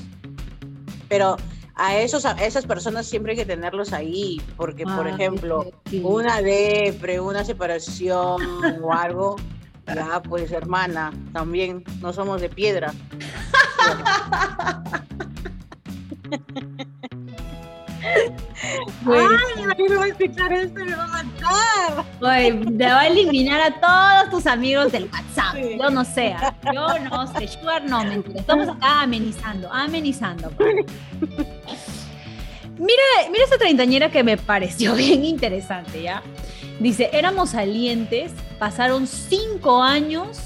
Pero 1.10 1.38
a 1.76 1.98
esos 1.98 2.26
a 2.26 2.32
esas 2.44 2.66
personas 2.66 3.06
siempre 3.06 3.34
hay 3.34 3.38
que 3.38 3.46
tenerlos 3.46 3.94
ahí, 3.94 4.42
porque 4.58 4.84
por 4.84 5.08
Ah, 5.08 5.12
ejemplo, 5.12 5.72
sí. 5.90 6.02
una 6.04 6.42
depre, 6.42 7.20
una 7.20 7.44
separación 7.44 8.42
o 8.82 8.94
algo, 8.94 9.36
ya 9.88 10.22
pues 10.24 10.52
hermana, 10.52 11.12
también 11.34 11.84
no 12.02 12.14
somos 12.14 12.42
de 12.42 12.50
piedra. 12.50 12.94
Bueno. 19.02 19.30
Ay, 19.58 19.64
a 19.64 19.76
mí 19.76 19.84
me 19.90 19.96
va 19.96 20.06
a 20.06 20.08
escuchar 20.08 20.54
esto 20.54 20.80
y 20.80 20.84
me 20.86 20.96
va 20.96 21.04
a 21.04 21.08
matar. 21.08 22.06
Oye, 22.22 22.54
te 22.78 22.86
va 22.86 23.02
a 23.02 23.08
eliminar 23.08 23.62
a 23.62 23.80
todos 23.80 24.32
tus 24.32 24.48
amigos 24.48 24.92
del 24.92 25.04
WhatsApp. 25.06 25.56
Sí. 25.56 25.78
Yo 25.80 25.90
no 25.90 26.06
sé. 26.06 26.34
¿ah? 26.34 26.56
Yo 26.74 27.00
no 27.00 27.28
sé. 27.28 27.48
Sugar 27.48 27.84
no, 27.88 28.04
mentira. 28.04 28.40
Estamos 28.40 28.68
acá 28.70 29.02
amenizando, 29.02 29.72
amenizando. 29.72 30.52
Mira, 32.78 33.04
mira 33.32 33.44
esta 33.44 33.58
treintañera 33.58 34.12
que 34.12 34.24
me 34.24 34.38
pareció 34.38 34.96
bien 34.96 35.24
interesante, 35.24 36.02
¿ya? 36.02 36.22
Dice, 36.80 37.10
éramos 37.14 37.52
salientes, 37.52 38.34
pasaron 38.60 39.08
cinco 39.08 39.82
años 39.82 40.40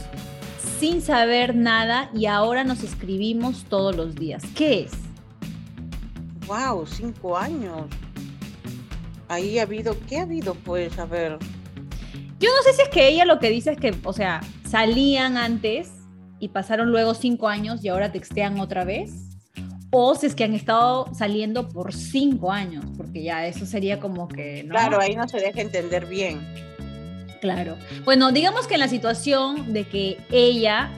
sin 0.79 1.01
saber 1.01 1.55
nada 1.55 2.09
y 2.13 2.27
ahora 2.27 2.63
nos 2.63 2.83
escribimos 2.83 3.65
todos 3.67 3.95
los 3.95 4.15
días. 4.15 4.43
¿Qué 4.55 4.81
es? 4.81 5.08
Wow, 6.49 6.87
cinco 6.87 7.37
años. 7.37 7.83
Ahí 9.27 9.59
ha 9.59 9.61
habido, 9.61 9.95
¿qué 10.07 10.17
ha 10.17 10.23
habido? 10.23 10.55
Pues, 10.55 10.97
a 10.97 11.05
ver. 11.05 11.37
Yo 12.39 12.49
no 12.49 12.63
sé 12.63 12.73
si 12.73 12.81
es 12.81 12.89
que 12.89 13.07
ella 13.07 13.23
lo 13.25 13.37
que 13.37 13.51
dice 13.51 13.73
es 13.73 13.77
que, 13.77 13.95
o 14.03 14.13
sea, 14.13 14.41
salían 14.67 15.37
antes 15.37 15.91
y 16.39 16.47
pasaron 16.47 16.89
luego 16.89 17.13
cinco 17.13 17.47
años 17.47 17.85
y 17.85 17.89
ahora 17.89 18.11
textean 18.11 18.59
otra 18.59 18.83
vez. 18.83 19.11
O 19.91 20.15
si 20.15 20.25
es 20.25 20.33
que 20.33 20.43
han 20.43 20.55
estado 20.55 21.13
saliendo 21.13 21.69
por 21.69 21.93
cinco 21.93 22.51
años, 22.51 22.83
porque 22.97 23.21
ya 23.21 23.45
eso 23.45 23.67
sería 23.67 23.99
como 23.99 24.27
que, 24.27 24.63
¿no? 24.63 24.71
Claro, 24.71 24.99
ahí 24.99 25.15
no 25.15 25.27
se 25.27 25.39
deja 25.39 25.61
entender 25.61 26.07
bien. 26.07 26.39
Claro. 27.41 27.77
Bueno, 28.05 28.31
digamos 28.31 28.65
que 28.65 28.73
en 28.73 28.79
la 28.79 28.87
situación 28.87 29.71
de 29.71 29.83
que 29.83 30.17
ella 30.31 30.89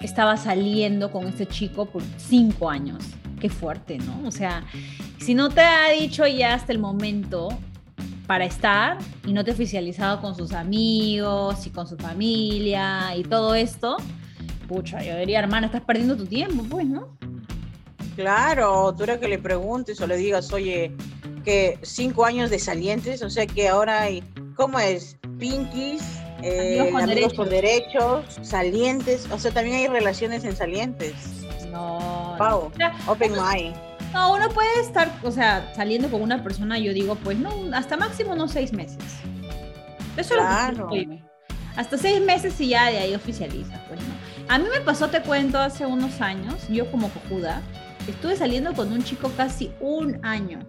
estaba 0.00 0.36
saliendo 0.36 1.10
con 1.10 1.26
este 1.26 1.46
chico 1.46 1.86
por 1.86 2.02
cinco 2.16 2.70
años. 2.70 3.02
Qué 3.44 3.50
fuerte, 3.50 3.98
¿no? 3.98 4.26
O 4.26 4.30
sea, 4.30 4.64
si 5.18 5.34
no 5.34 5.50
te 5.50 5.60
ha 5.60 5.90
dicho 5.90 6.26
ya 6.26 6.54
hasta 6.54 6.72
el 6.72 6.78
momento 6.78 7.50
para 8.26 8.46
estar 8.46 8.96
y 9.26 9.34
no 9.34 9.44
te 9.44 9.50
ha 9.50 9.54
oficializado 9.54 10.22
con 10.22 10.34
sus 10.34 10.54
amigos 10.54 11.66
y 11.66 11.68
con 11.68 11.86
su 11.86 11.98
familia 11.98 13.14
y 13.14 13.22
todo 13.22 13.54
esto, 13.54 13.98
pucha, 14.66 15.02
yo 15.04 15.18
diría, 15.18 15.40
hermana, 15.40 15.66
estás 15.66 15.82
perdiendo 15.82 16.16
tu 16.16 16.24
tiempo, 16.24 16.64
pues, 16.70 16.86
¿no? 16.86 17.18
Claro, 18.16 18.94
tú 18.96 19.02
era 19.02 19.20
que 19.20 19.28
le 19.28 19.38
preguntes 19.38 20.00
o 20.00 20.06
le 20.06 20.16
digas, 20.16 20.50
oye, 20.50 20.96
que 21.44 21.78
cinco 21.82 22.24
años 22.24 22.48
de 22.48 22.58
salientes, 22.58 23.20
o 23.20 23.28
sea 23.28 23.46
que 23.46 23.68
ahora 23.68 24.04
hay, 24.04 24.24
¿cómo 24.56 24.78
es? 24.78 25.18
Pinkies, 25.38 26.02
eh, 26.42 26.80
amigos, 26.80 26.92
con, 26.92 27.06
derechos. 27.10 27.34
con, 27.34 27.48
derechos. 27.50 28.38
salientes, 28.40 29.28
o 29.30 29.38
sea, 29.38 29.50
también 29.50 29.76
hay 29.76 29.88
relaciones 29.88 30.44
en 30.44 30.56
salientes. 30.56 31.12
No. 31.70 32.13
Pau, 32.36 32.72
open 33.06 33.32
mind. 33.32 33.74
No, 34.12 34.34
uno 34.34 34.48
puede 34.48 34.80
estar, 34.80 35.10
o 35.22 35.30
sea, 35.30 35.72
saliendo 35.74 36.08
con 36.08 36.22
una 36.22 36.42
persona, 36.42 36.78
yo 36.78 36.92
digo, 36.92 37.16
pues 37.16 37.36
no, 37.36 37.50
hasta 37.72 37.96
máximo 37.96 38.32
unos 38.32 38.52
seis 38.52 38.72
meses. 38.72 39.02
Eso 40.16 40.34
claro. 40.34 40.72
es 40.72 40.78
lo 40.78 40.88
que 40.88 41.22
Hasta 41.76 41.98
seis 41.98 42.20
meses 42.20 42.60
y 42.60 42.68
ya 42.68 42.90
de 42.90 42.98
ahí 42.98 43.14
oficializa, 43.14 43.82
pues 43.88 44.00
no. 44.00 44.14
A 44.48 44.58
mí 44.58 44.66
me 44.72 44.80
pasó, 44.80 45.08
te 45.08 45.20
cuento, 45.20 45.58
hace 45.58 45.84
unos 45.84 46.20
años, 46.20 46.68
yo 46.68 46.90
como 46.90 47.08
cojuda, 47.08 47.60
estuve 48.06 48.36
saliendo 48.36 48.72
con 48.74 48.92
un 48.92 49.02
chico 49.02 49.32
casi 49.36 49.72
un 49.80 50.24
año. 50.24 50.60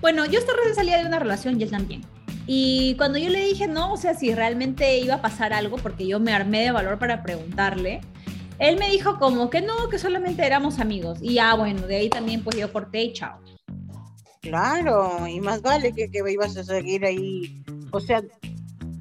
Bueno, 0.00 0.26
yo 0.26 0.40
esta 0.40 0.52
recién 0.52 0.74
salía 0.74 0.98
de 0.98 1.06
una 1.06 1.20
relación 1.20 1.60
y 1.60 1.64
él 1.64 1.70
también. 1.70 2.02
Y 2.46 2.96
cuando 2.96 3.18
yo 3.18 3.28
le 3.28 3.44
dije 3.44 3.68
no, 3.68 3.92
o 3.92 3.96
sea, 3.96 4.14
si 4.14 4.34
realmente 4.34 4.98
iba 4.98 5.14
a 5.14 5.22
pasar 5.22 5.52
algo, 5.52 5.76
porque 5.76 6.06
yo 6.06 6.18
me 6.18 6.32
armé 6.32 6.62
de 6.62 6.72
valor 6.72 6.98
para 6.98 7.22
preguntarle, 7.22 8.00
él 8.62 8.78
me 8.78 8.88
dijo 8.88 9.18
como 9.18 9.50
que 9.50 9.60
no, 9.60 9.88
que 9.88 9.98
solamente 9.98 10.46
éramos 10.46 10.78
amigos. 10.78 11.18
Y 11.20 11.34
ya, 11.34 11.54
bueno, 11.54 11.84
de 11.88 11.96
ahí 11.96 12.08
también 12.08 12.44
pues 12.44 12.56
yo 12.56 12.72
corté 12.72 13.02
y 13.02 13.12
chao. 13.12 13.40
Claro, 14.40 15.26
y 15.26 15.40
más 15.40 15.62
vale 15.62 15.92
que, 15.92 16.08
que 16.08 16.22
ibas 16.30 16.56
a 16.56 16.62
seguir 16.62 17.04
ahí. 17.04 17.60
O 17.90 17.98
sea, 17.98 18.22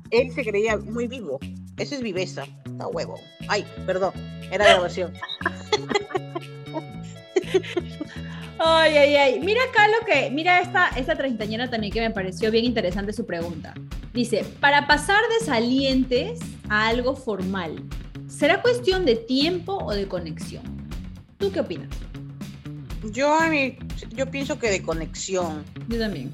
él 0.10 0.32
se 0.34 0.44
creía 0.44 0.78
muy 0.78 1.08
vivo. 1.08 1.40
Eso 1.78 1.94
es 1.94 2.02
viveza. 2.02 2.46
Está 2.66 2.88
huevo. 2.88 3.20
Ay, 3.48 3.64
perdón, 3.86 4.14
era 4.52 4.66
grabación. 4.66 5.14
Ay, 8.64 8.98
ay, 8.98 9.16
ay. 9.16 9.40
Mira 9.42 9.62
acá 9.70 9.88
lo 9.88 10.06
que, 10.06 10.30
mira 10.32 10.60
esta, 10.60 10.90
esta 10.90 11.16
treintañera 11.16 11.70
también 11.70 11.94
que 11.94 12.02
me 12.02 12.12
pareció 12.12 12.50
bien 12.50 12.66
interesante 12.66 13.14
su 13.14 13.26
pregunta. 13.26 13.74
Dice, 14.14 14.44
para 14.60 14.88
pasar 14.88 15.22
de 15.40 15.46
salientes 15.46 16.40
a 16.70 16.88
algo 16.88 17.16
formal, 17.16 17.84
¿será 18.32 18.62
cuestión 18.62 19.06
de 19.06 19.16
tiempo 19.16 19.78
o 19.78 19.92
de 19.92 20.08
conexión? 20.08 20.64
¿Tú 21.38 21.52
qué 21.52 21.60
opinas? 21.60 21.90
Yo, 23.12 23.34
a 23.34 23.48
mí, 23.50 23.78
yo 24.16 24.30
pienso 24.30 24.58
que 24.58 24.70
de 24.70 24.82
conexión. 24.82 25.64
Yo 25.88 26.00
también. 26.00 26.32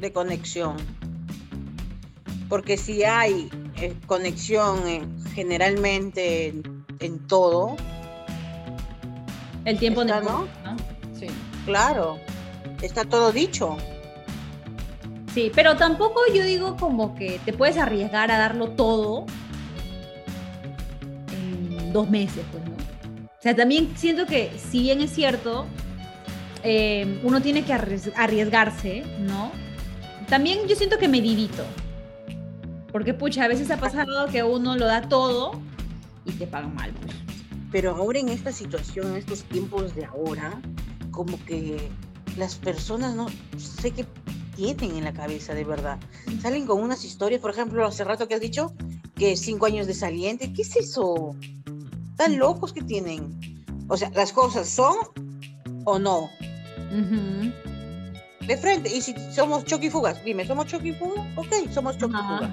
De 0.00 0.12
conexión. 0.12 0.76
Porque 2.48 2.76
si 2.76 3.04
hay 3.04 3.50
eh, 3.76 3.94
conexión 4.06 4.86
eh, 4.86 5.02
generalmente 5.34 6.54
en, 7.00 7.18
todo. 7.26 7.76
El 9.64 9.78
tiempo 9.78 10.02
está, 10.02 10.20
¿no? 10.20 10.46
Claro, 11.66 12.18
está 12.80 13.04
todo 13.04 13.32
dicho. 13.32 13.76
Sí, 15.34 15.52
pero 15.54 15.76
tampoco 15.76 16.20
yo 16.34 16.44
digo 16.44 16.76
como 16.76 17.14
que 17.14 17.38
te 17.44 17.52
puedes 17.52 17.76
arriesgar 17.76 18.30
a 18.30 18.38
darlo 18.38 18.70
todo 18.70 19.26
dos 21.92 22.08
meses, 22.10 22.44
pues, 22.52 22.64
¿no? 22.64 22.72
O 22.72 23.40
sea, 23.42 23.54
también 23.54 23.92
siento 23.96 24.26
que 24.26 24.50
si 24.70 24.80
bien 24.80 25.00
es 25.00 25.12
cierto, 25.12 25.66
eh, 26.64 27.20
uno 27.22 27.40
tiene 27.40 27.64
que 27.64 27.72
arriesgarse, 27.72 29.04
¿no? 29.20 29.52
También 30.28 30.66
yo 30.66 30.74
siento 30.74 30.98
que 30.98 31.08
medidito. 31.08 31.64
Porque, 32.92 33.14
pucha, 33.14 33.44
a 33.44 33.48
veces 33.48 33.70
ha 33.70 33.76
pasado 33.76 34.28
que 34.28 34.42
uno 34.42 34.76
lo 34.76 34.86
da 34.86 35.02
todo 35.02 35.52
y 36.24 36.32
te 36.32 36.46
pagan 36.46 36.74
mal, 36.74 36.92
pues. 37.02 37.14
Pero 37.70 37.94
ahora 37.94 38.18
en 38.18 38.28
esta 38.28 38.50
situación, 38.50 39.08
en 39.08 39.16
estos 39.18 39.44
tiempos 39.44 39.94
de 39.94 40.06
ahora, 40.06 40.60
como 41.10 41.42
que 41.44 41.76
las 42.36 42.54
personas 42.56 43.14
no 43.14 43.26
sé 43.56 43.90
qué 43.90 44.06
tienen 44.56 44.96
en 44.96 45.04
la 45.04 45.12
cabeza 45.12 45.54
de 45.54 45.64
verdad. 45.64 45.98
Salen 46.42 46.66
con 46.66 46.82
unas 46.82 47.04
historias, 47.04 47.40
por 47.40 47.50
ejemplo, 47.50 47.86
hace 47.86 48.04
rato 48.04 48.26
que 48.26 48.34
has 48.34 48.40
dicho 48.40 48.72
que 49.14 49.36
cinco 49.36 49.66
años 49.66 49.86
de 49.86 49.94
saliente, 49.94 50.52
¿qué 50.52 50.62
es 50.62 50.76
eso? 50.76 51.36
Tan 52.18 52.38
locos 52.38 52.74
que 52.74 52.82
tienen. 52.82 53.64
O 53.88 53.96
sea, 53.96 54.10
las 54.10 54.32
cosas 54.32 54.68
son 54.68 54.96
o 55.84 55.98
no. 55.98 56.28
De 58.46 58.56
frente, 58.56 58.94
y 58.94 59.00
si 59.00 59.14
somos 59.32 59.64
choquifugas, 59.64 60.22
dime, 60.24 60.46
¿somos 60.46 60.66
choquifugas? 60.66 61.26
Ok, 61.36 61.70
somos 61.72 61.96
choquifugas. 61.96 62.50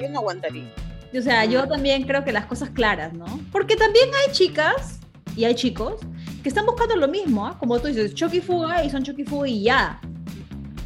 Yo 0.00 0.08
no 0.08 0.18
aguantaría. 0.18 0.68
O 1.16 1.22
sea, 1.22 1.44
yo 1.44 1.68
también 1.68 2.02
creo 2.04 2.24
que 2.24 2.32
las 2.32 2.46
cosas 2.46 2.70
claras, 2.70 3.12
¿no? 3.12 3.26
Porque 3.52 3.76
también 3.76 4.08
hay 4.14 4.32
chicas 4.32 4.98
y 5.36 5.44
hay 5.44 5.54
chicos 5.54 6.00
que 6.42 6.48
están 6.48 6.66
buscando 6.66 6.96
lo 6.96 7.08
mismo, 7.08 7.46
¿ah? 7.46 7.56
como 7.58 7.78
tú 7.78 7.88
dices, 7.88 8.14
choque 8.14 8.38
y 8.38 8.40
fuga 8.40 8.84
y 8.84 8.90
son 8.90 9.02
choque 9.02 9.22
y 9.22 9.24
fuga 9.24 9.48
y 9.48 9.62
ya. 9.62 10.00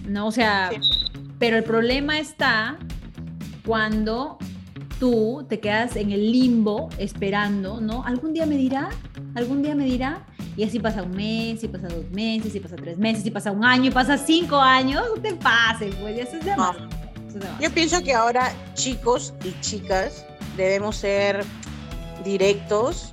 No, 0.07 0.27
o 0.27 0.31
sea, 0.31 0.71
pero 1.39 1.57
el 1.57 1.65
problema 1.65 2.19
está 2.19 2.79
cuando 3.67 4.39
tú 4.99 5.47
te 5.49 5.61
quedas 5.61 5.97
en 5.97 6.11
el 6.11 6.33
limbo 6.33 6.89
esperando, 6.99 7.81
¿no? 7.81 8.05
Algún 8.05 8.33
día 8.33 8.47
me 8.47 8.57
dirá, 8.57 8.91
algún 9.35 9.63
día 9.63 9.75
me 9.75 9.85
dirá, 9.85 10.27
y 10.57 10.65
así 10.65 10.79
pasa 10.81 11.03
un 11.03 11.13
mes, 11.13 11.63
y 11.63 11.69
pasa 11.69 11.89
dos 11.89 12.11
meses, 12.11 12.55
y 12.55 12.61
pasa 12.61 12.77
tres 12.77 12.99
meses, 12.99 13.25
y 13.25 13.31
pasa 13.31 13.53
un 13.53 13.65
año, 13.65 13.87
y 13.87 13.91
pasa 13.91 14.19
cinco 14.19 14.57
años, 14.57 15.03
no 15.15 15.23
te 15.23 15.35
pases, 15.35 15.95
pues 15.97 16.17
ya 16.17 16.27
se 16.27 16.41
llama. 16.43 16.89
Yo 17.61 17.71
pienso 17.71 18.03
que 18.03 18.15
ahora 18.15 18.53
chicos 18.75 19.33
y 19.45 19.55
chicas 19.61 20.25
debemos 20.57 20.97
ser 20.97 21.45
directos 22.25 23.13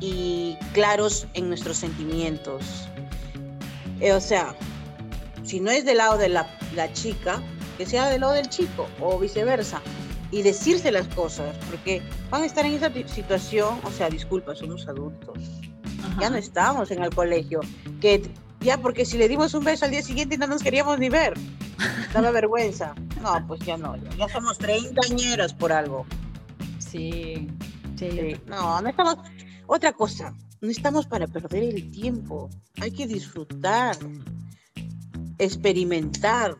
y 0.00 0.56
claros 0.72 1.26
en 1.34 1.48
nuestros 1.48 1.76
sentimientos. 1.78 2.88
Eh, 4.00 4.12
o 4.12 4.20
sea, 4.20 4.54
si 5.42 5.60
no 5.60 5.70
es 5.70 5.84
del 5.84 5.98
lado 5.98 6.18
de 6.18 6.28
la, 6.28 6.46
chica, 6.92 7.42
que 7.76 7.86
sea 7.86 8.08
del 8.08 8.20
lado 8.20 8.34
del 8.34 8.48
chico 8.48 8.86
o 9.00 9.18
viceversa. 9.18 9.80
Y 10.30 10.42
decirse 10.42 10.90
las 10.90 11.08
cosas, 11.08 11.56
porque 11.70 12.02
van 12.30 12.42
a 12.42 12.46
estar 12.46 12.66
en 12.66 12.74
esa 12.74 12.92
situación, 13.06 13.80
o 13.82 13.90
sea, 13.90 14.10
disculpa, 14.10 14.54
somos 14.54 14.86
adultos. 14.86 15.38
Ya 16.20 16.30
no 16.30 16.36
estamos 16.36 16.90
en 16.90 17.02
el 17.02 17.14
colegio. 17.14 17.60
Que 18.00 18.22
ya 18.60 18.78
porque 18.78 19.04
si 19.04 19.16
le 19.18 19.28
dimos 19.28 19.54
un 19.54 19.64
beso 19.64 19.84
al 19.84 19.90
día 19.90 20.02
siguiente 20.02 20.36
no 20.36 20.46
nos 20.46 20.62
queríamos 20.62 20.98
ni 20.98 21.08
ver. 21.08 21.34
Daba 22.12 22.30
vergüenza. 22.30 22.94
No, 23.22 23.44
pues 23.46 23.60
ya 23.60 23.76
no, 23.76 23.96
ya, 23.96 24.10
ya 24.16 24.28
somos 24.28 24.58
treintañeras 24.58 25.54
por 25.54 25.72
algo. 25.72 26.06
Sí, 26.78 27.48
sí. 27.96 28.10
sí. 28.10 28.36
No, 28.46 28.80
no 28.80 28.88
estamos, 28.88 29.16
otra 29.66 29.92
cosa, 29.92 30.34
no 30.60 30.70
estamos 30.70 31.06
para 31.06 31.26
perder 31.26 31.62
el 31.62 31.90
tiempo. 31.90 32.50
Hay 32.80 32.90
que 32.90 33.06
disfrutar, 33.06 33.96
experimentar, 35.38 36.56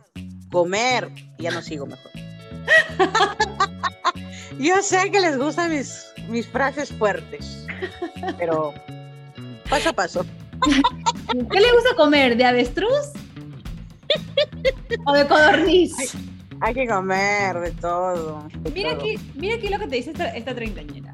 comer. 0.50 1.12
Ya 1.38 1.50
no 1.50 1.62
sigo 1.62 1.86
mejor. 1.86 2.17
Yo 4.58 4.82
sé 4.82 5.10
que 5.10 5.20
les 5.20 5.38
gustan 5.38 5.70
mis, 5.70 6.12
mis 6.28 6.46
frases 6.46 6.90
fuertes, 6.92 7.66
pero 8.38 8.74
paso 9.70 9.90
a 9.90 9.92
paso. 9.92 10.26
¿Qué 11.50 11.60
le 11.60 11.72
gusta 11.72 11.94
comer? 11.96 12.36
¿De 12.36 12.44
avestruz? 12.44 13.12
¿O 15.06 15.12
de 15.12 15.26
codorniz? 15.26 16.16
Hay, 16.60 16.74
que 16.74 16.88
comer 16.88 17.60
de 17.60 17.70
todo. 17.72 18.48
mira, 18.74 18.92
Aquí, 18.92 19.16
mira 19.34 19.54
aquí 19.54 19.68
lo 19.68 19.78
que 19.78 19.86
te 19.86 19.96
dice 19.96 20.10
esta, 20.10 20.28
esta 20.30 20.54
treintañera. 20.54 21.12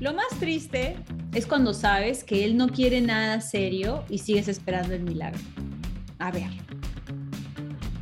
Lo 0.00 0.12
más 0.12 0.28
triste 0.38 0.96
es 1.34 1.46
cuando 1.46 1.72
sabes 1.72 2.22
que 2.24 2.44
él 2.44 2.56
no 2.56 2.68
quiere 2.68 3.00
nada 3.00 3.40
serio 3.40 4.04
y 4.10 4.18
sigues 4.18 4.48
esperando 4.48 4.94
el 4.94 5.02
milagro. 5.02 5.40
A 6.18 6.30
ver. 6.30 6.50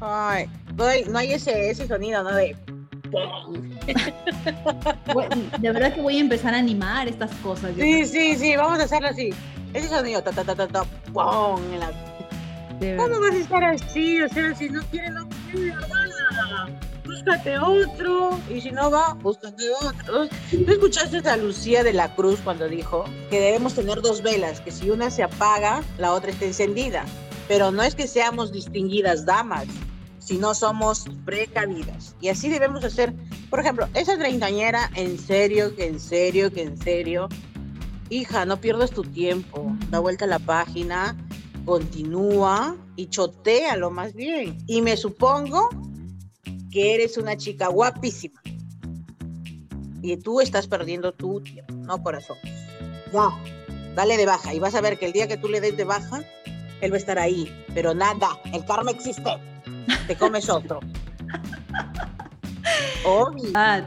Ay, 0.00 0.48
no 0.76 1.18
hay, 1.18 1.32
ese, 1.32 1.70
ese 1.70 1.86
sonido, 1.86 2.22
¿no? 2.22 2.34
De... 2.34 2.56
de 5.58 5.72
verdad 5.72 5.94
que 5.94 6.00
voy 6.00 6.18
a 6.18 6.20
empezar 6.20 6.54
a 6.54 6.58
animar 6.58 7.08
estas 7.08 7.30
cosas. 7.36 7.72
Sí, 7.78 8.06
sí, 8.06 8.36
sí, 8.36 8.56
vamos 8.56 8.78
a 8.78 8.84
hacerlo 8.84 9.08
así. 9.08 9.30
Ese 9.72 9.88
sonido, 9.88 10.22
ta, 10.22 10.32
ta, 10.32 10.44
ta, 10.44 10.54
ta, 10.54 10.68
ta, 10.68 10.84
¡pum! 11.12 11.60
En 11.72 11.80
la... 11.80 11.92
¿Cómo 12.96 13.20
vas 13.20 13.32
a 13.32 13.38
estar 13.38 13.64
así? 13.64 14.20
O 14.22 14.28
sea, 14.28 14.54
si 14.54 14.68
no 14.68 14.82
quiere, 14.90 15.10
no 15.10 15.28
quiere, 15.50 15.74
búscate 17.04 17.58
otro. 17.58 18.38
Y 18.50 18.60
si 18.60 18.70
no 18.70 18.90
va, 18.90 19.14
búscate 19.14 19.64
otro. 19.80 20.28
¿Tú 20.50 20.70
escuchaste 20.70 21.18
a 21.28 21.36
Lucía 21.36 21.82
de 21.84 21.92
la 21.92 22.14
Cruz 22.14 22.40
cuando 22.42 22.68
dijo 22.68 23.04
que 23.30 23.40
debemos 23.40 23.74
tener 23.74 24.00
dos 24.00 24.22
velas, 24.22 24.60
que 24.60 24.70
si 24.70 24.90
una 24.90 25.10
se 25.10 25.22
apaga, 25.22 25.82
la 25.98 26.12
otra 26.12 26.30
está 26.30 26.44
encendida? 26.44 27.04
Pero 27.48 27.70
no 27.70 27.82
es 27.82 27.94
que 27.94 28.06
seamos 28.06 28.52
distinguidas 28.52 29.24
damas, 29.24 29.66
sino 30.24 30.54
somos 30.54 31.04
precavidas. 31.24 32.16
Y 32.20 32.28
así 32.28 32.48
debemos 32.48 32.82
hacer 32.84 33.14
por 33.54 33.60
ejemplo, 33.60 33.88
esa 33.94 34.18
treintañera, 34.18 34.90
en 34.96 35.16
serio, 35.16 35.76
que 35.76 35.86
en 35.86 36.00
serio, 36.00 36.52
que 36.52 36.62
en 36.62 36.76
serio, 36.76 37.28
hija, 38.10 38.44
no 38.44 38.60
pierdas 38.60 38.90
tu 38.90 39.02
tiempo, 39.02 39.72
da 39.90 40.00
vuelta 40.00 40.24
a 40.24 40.26
la 40.28 40.40
página, 40.40 41.16
continúa 41.64 42.76
y 42.96 43.06
chotea 43.06 43.76
lo 43.76 43.92
más 43.92 44.12
bien. 44.12 44.58
Y 44.66 44.82
me 44.82 44.96
supongo 44.96 45.68
que 46.72 46.96
eres 46.96 47.16
una 47.16 47.36
chica 47.36 47.68
guapísima. 47.68 48.42
Y 50.02 50.16
tú 50.16 50.40
estás 50.40 50.66
perdiendo 50.66 51.12
tu 51.12 51.40
tiempo, 51.40 51.72
no 51.74 52.02
corazón. 52.02 52.38
Ya, 53.12 53.28
dale 53.94 54.16
de 54.16 54.26
baja 54.26 54.52
y 54.52 54.58
vas 54.58 54.74
a 54.74 54.80
ver 54.80 54.98
que 54.98 55.06
el 55.06 55.12
día 55.12 55.28
que 55.28 55.36
tú 55.36 55.46
le 55.46 55.60
des 55.60 55.76
de 55.76 55.84
baja, 55.84 56.24
él 56.80 56.90
va 56.90 56.96
a 56.96 56.98
estar 56.98 57.20
ahí. 57.20 57.48
Pero 57.72 57.94
nada, 57.94 58.30
el 58.52 58.64
karma 58.64 58.90
existe. 58.90 59.30
Te 60.06 60.16
comes 60.16 60.48
otro. 60.48 60.80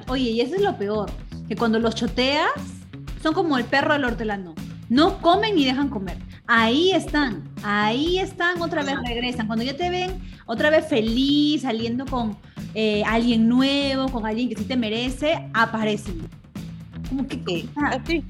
Oye, 0.08 0.30
y 0.32 0.42
eso 0.42 0.56
es 0.56 0.62
lo 0.62 0.78
peor, 0.78 1.10
que 1.48 1.56
cuando 1.56 1.80
los 1.80 1.96
choteas, 1.96 2.52
son 3.22 3.34
como 3.34 3.58
el 3.58 3.66
perro 3.66 3.94
del 3.94 4.06
hortelano. 4.06 4.54
No 4.90 5.20
comen 5.22 5.56
ni 5.56 5.66
dejan 5.66 5.90
comer. 5.90 6.18
Ahí 6.46 6.92
están, 6.92 7.44
ahí 7.64 8.20
están, 8.20 8.62
otra 8.62 8.84
vez 8.84 8.96
regresan. 9.06 9.48
Cuando 9.48 9.66
ya 9.66 9.76
te 9.76 9.90
ven 9.90 10.22
otra 10.46 10.70
vez 10.70 10.88
feliz, 10.88 11.64
saliendo 11.64 12.06
con 12.06 12.38
eh, 12.74 13.04
alguien 13.06 13.50
nuevo, 13.50 14.10
con 14.10 14.26
alguien 14.26 14.48
que 14.50 14.56
sí 14.56 14.64
te 14.64 14.78
merece, 14.78 15.50
aparecen. 15.54 16.30
Como 17.10 17.28
que... 17.28 17.38
Sí, 17.46 17.70
así, 17.76 18.24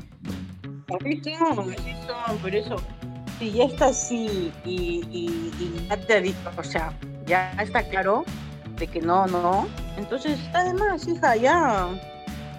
así 1.00 1.22
son, 1.24 1.72
así 1.72 1.96
son, 2.08 2.38
por 2.38 2.56
eso, 2.56 2.76
si 3.38 3.52
ya 3.52 3.66
está 3.66 3.88
así 3.88 4.52
y, 4.66 4.72
y, 5.12 5.52
y 5.60 5.88
ya 5.90 5.98
te 5.98 6.22
dicho, 6.22 6.38
o 6.58 6.64
sea, 6.64 6.92
ya 7.28 7.52
está 7.62 7.84
claro 7.84 8.26
de 8.78 8.88
que 8.88 9.02
no, 9.02 9.28
no, 9.28 9.68
entonces 9.98 10.40
además, 10.54 11.08
hija, 11.08 11.36
ya, 11.36 11.88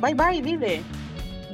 bye 0.01 0.15
bye, 0.15 0.43
dile. 0.43 0.83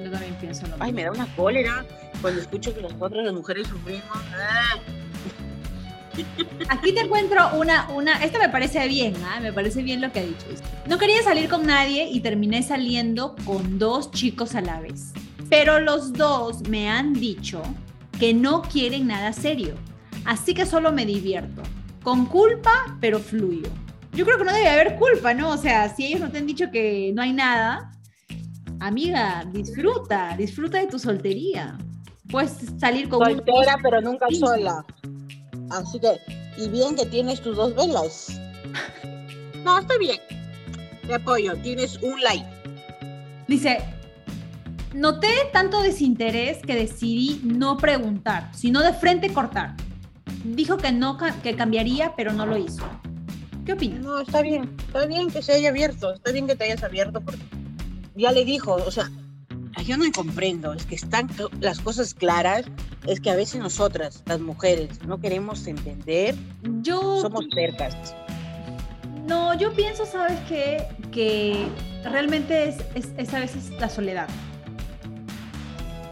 Yo 0.02 0.10
también 0.10 0.34
pienso 0.34 0.66
lo 0.66 0.76
Ay, 0.80 0.92
me 0.92 1.04
da 1.04 1.12
una 1.12 1.26
cólera 1.34 1.84
cuando 2.20 2.40
escucho 2.40 2.74
que 2.74 2.82
nosotros 2.82 3.24
las 3.24 3.32
mujeres 3.32 3.66
sufrimos. 3.68 4.04
Ah. 4.36 4.78
Aquí 6.68 6.92
te 6.92 7.00
encuentro 7.00 7.54
una, 7.54 7.88
una, 7.90 8.22
esto 8.22 8.38
me 8.38 8.48
parece 8.48 8.86
bien, 8.88 9.14
¿ah? 9.26 9.40
me 9.40 9.52
parece 9.52 9.82
bien 9.82 10.00
lo 10.00 10.12
que 10.12 10.20
ha 10.20 10.22
dicho. 10.22 10.46
No 10.86 10.98
quería 10.98 11.22
salir 11.22 11.48
con 11.48 11.66
nadie 11.66 12.08
y 12.08 12.20
terminé 12.20 12.62
saliendo 12.62 13.34
con 13.44 13.78
dos 13.78 14.10
chicos 14.10 14.54
a 14.54 14.60
la 14.60 14.80
vez. 14.80 15.12
Pero 15.50 15.80
los 15.80 16.12
dos 16.12 16.68
me 16.68 16.88
han 16.88 17.12
dicho 17.14 17.62
que 18.18 18.32
no 18.32 18.62
quieren 18.62 19.06
nada 19.06 19.32
serio. 19.32 19.74
Así 20.24 20.54
que 20.54 20.66
solo 20.66 20.92
me 20.92 21.04
divierto. 21.04 21.62
Con 22.04 22.26
culpa, 22.26 22.96
pero 23.00 23.18
fluyo. 23.18 23.68
Yo 24.12 24.24
creo 24.24 24.38
que 24.38 24.44
no 24.44 24.52
debe 24.52 24.68
haber 24.68 24.96
culpa, 24.96 25.34
¿no? 25.34 25.50
O 25.50 25.56
sea, 25.56 25.88
si 25.88 26.06
ellos 26.06 26.20
no 26.20 26.30
te 26.30 26.38
han 26.38 26.46
dicho 26.46 26.70
que 26.70 27.12
no 27.14 27.22
hay 27.22 27.32
nada, 27.32 27.90
amiga, 28.78 29.44
disfruta, 29.52 30.36
disfruta 30.36 30.78
de 30.78 30.86
tu 30.86 30.98
soltería. 30.98 31.76
Puedes 32.30 32.58
salir 32.78 33.08
con 33.08 33.24
Soltera, 33.24 33.76
pero 33.82 34.00
nunca 34.00 34.26
sola. 34.38 34.84
Así 35.70 35.98
que, 35.98 36.20
y 36.56 36.68
bien 36.68 36.94
que 36.94 37.06
tienes 37.06 37.40
tus 37.40 37.56
dos 37.56 37.74
velas. 37.74 38.40
No, 39.64 39.78
está 39.78 39.96
bien. 39.98 40.18
Te 41.06 41.14
apoyo, 41.14 41.56
tienes 41.56 41.96
un 42.02 42.20
like. 42.20 42.46
Dice, 43.48 43.78
noté 44.92 45.32
tanto 45.52 45.80
desinterés 45.80 46.58
que 46.62 46.74
decidí 46.74 47.40
no 47.42 47.78
preguntar, 47.78 48.50
sino 48.54 48.82
de 48.82 48.92
frente 48.92 49.32
cortar. 49.32 49.74
Dijo 50.44 50.76
que 50.76 50.92
no 50.92 51.18
que 51.42 51.56
cambiaría, 51.56 52.14
pero 52.16 52.32
no 52.32 52.46
lo 52.46 52.56
hizo. 52.56 52.84
¿Qué 53.64 53.72
opinas? 53.72 54.00
No, 54.00 54.20
está 54.20 54.42
bien, 54.42 54.76
está 54.78 55.06
bien 55.06 55.30
que 55.30 55.42
se 55.42 55.54
haya 55.54 55.70
abierto, 55.70 56.12
está 56.12 56.32
bien 56.32 56.46
que 56.46 56.54
te 56.54 56.64
hayas 56.64 56.82
abierto 56.82 57.20
porque 57.22 57.40
ya 58.14 58.30
le 58.30 58.44
dijo, 58.44 58.74
o 58.74 58.90
sea, 58.90 59.10
yo 59.84 59.96
no 59.96 60.04
comprendo, 60.12 60.72
es 60.72 60.86
que 60.86 60.94
están 60.94 61.28
las 61.60 61.80
cosas 61.80 62.14
claras, 62.14 62.66
es 63.06 63.20
que 63.20 63.30
a 63.30 63.36
veces 63.36 63.60
nosotras, 63.60 64.22
las 64.26 64.40
mujeres, 64.40 65.02
no 65.06 65.18
queremos 65.18 65.66
entender, 65.66 66.34
yo 66.82 67.20
somos 67.20 67.46
cercas. 67.54 68.14
No, 69.26 69.58
yo 69.58 69.72
pienso, 69.72 70.04
¿sabes 70.04 70.38
qué? 70.48 70.86
Que 71.10 71.66
realmente 72.04 72.68
es, 72.68 72.76
es, 72.94 73.12
es, 73.16 73.32
a 73.32 73.40
veces 73.40 73.70
la 73.80 73.88
soledad. 73.88 74.28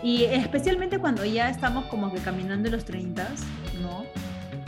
Y 0.02 0.24
especialmente 0.24 0.98
cuando 0.98 1.24
ya 1.24 1.50
estamos 1.50 1.84
como 1.86 2.12
que 2.12 2.18
caminando 2.20 2.70
los 2.70 2.84
30, 2.84 3.28
¿no? 3.82 4.04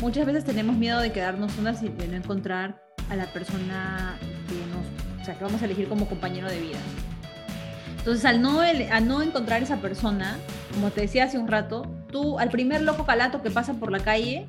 Muchas 0.04 0.26
veces 0.26 0.44
tenemos 0.44 0.76
miedo 0.76 1.00
de 1.00 1.12
quedarnos 1.12 1.52
solas 1.52 1.82
y 1.82 1.88
de 1.88 2.06
no 2.06 2.16
encontrar 2.16 2.78
a 3.08 3.16
la 3.16 3.24
persona 3.24 4.18
que 4.46 5.24
nos, 5.24 5.38
que 5.38 5.42
vamos 5.42 5.62
a 5.62 5.64
elegir 5.64 5.88
como 5.88 6.06
compañero 6.06 6.46
de 6.46 6.60
vida. 6.60 6.78
Entonces, 8.00 8.26
al 8.26 8.42
no, 8.42 8.60
al 8.60 9.08
no 9.08 9.22
encontrar 9.22 9.62
esa 9.62 9.78
persona, 9.78 10.36
como 10.74 10.90
te 10.90 11.00
decía 11.00 11.24
hace 11.24 11.38
un 11.38 11.48
rato, 11.48 11.90
tú 12.12 12.38
al 12.38 12.50
primer 12.50 12.82
loco 12.82 13.06
calato 13.06 13.40
que 13.40 13.50
pasa 13.50 13.72
por 13.72 13.90
la 13.90 13.98
calle 13.98 14.46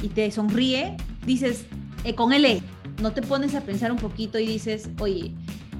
y 0.00 0.08
te 0.08 0.30
sonríe, 0.30 0.96
dices, 1.26 1.66
eh, 2.04 2.14
con 2.14 2.32
él, 2.32 2.62
no 3.02 3.12
te 3.12 3.20
pones 3.20 3.54
a 3.54 3.60
pensar 3.60 3.92
un 3.92 3.98
poquito 3.98 4.38
y 4.38 4.46
dices, 4.46 4.88
oye, 4.98 5.34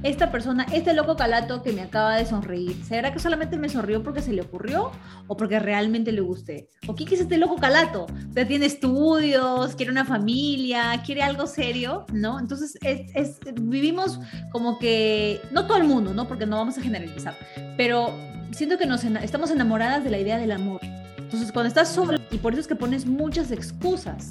esta 0.05 0.31
persona, 0.31 0.67
este 0.71 0.93
loco 0.93 1.17
calato 1.17 1.63
que 1.63 1.73
me 1.73 1.81
acaba 1.81 2.17
de 2.17 2.27
sonreír, 2.27 2.77
¿será 2.85 3.11
que 3.11 3.19
solamente 3.19 3.57
me 3.57 3.71
sonrió 3.71 4.03
porque 4.03 4.21
se 4.21 4.35
le 4.35 4.43
ocurrió 4.43 4.93
o 5.29 5.37
porque 5.37 5.59
realmente 5.59 6.13
le 6.13 6.21
gusté? 6.21 6.69
¿O 6.87 6.95
qué 6.95 7.05
es 7.05 7.21
este 7.23 7.39
loco 7.39 7.57
calato? 7.57 8.05
O 8.05 8.47
tiene 8.47 8.67
estudios, 8.67 9.75
quiere 9.75 9.91
una 9.91 10.05
familia, 10.05 11.03
quiere 11.07 11.23
algo 11.23 11.47
serio, 11.47 12.05
¿no? 12.13 12.39
Entonces, 12.39 12.79
es, 12.83 13.39
vivimos 13.55 14.21
como 14.53 14.79
que, 14.79 15.41
no 15.51 15.67
todo 15.67 15.79
el 15.79 15.85
mundo, 15.85 16.13
¿no? 16.13 16.29
Porque 16.29 16.45
no 16.45 16.59
vamos 16.59 16.77
a 16.77 16.83
generalizar, 16.83 17.35
pero 17.79 18.15
siento 18.53 18.77
que 18.77 18.85
nos 18.85 19.05
estamos 19.05 19.51
enamoradas 19.51 20.05
de 20.05 20.11
la 20.11 20.19
idea 20.19 20.37
del 20.37 20.53
amor. 20.53 20.81
Entonces, 21.17 21.51
cuando 21.51 21.69
estás 21.69 21.89
sola, 21.89 22.21
y 22.31 22.37
por 22.37 22.53
eso 22.53 22.61
es 22.61 22.69
que 22.69 22.77
pones 22.77 23.07
muchas 23.07 23.51
excusas, 23.51 24.29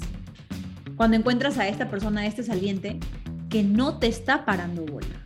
cuando 0.96 1.16
encuentras 1.16 1.58
a 1.58 1.66
esta 1.66 1.90
persona, 1.90 2.20
a 2.20 2.26
este 2.26 2.44
saliente, 2.44 3.00
que 3.48 3.64
no 3.64 3.98
te 3.98 4.06
está 4.06 4.44
parando 4.44 4.84
bola 4.84 5.24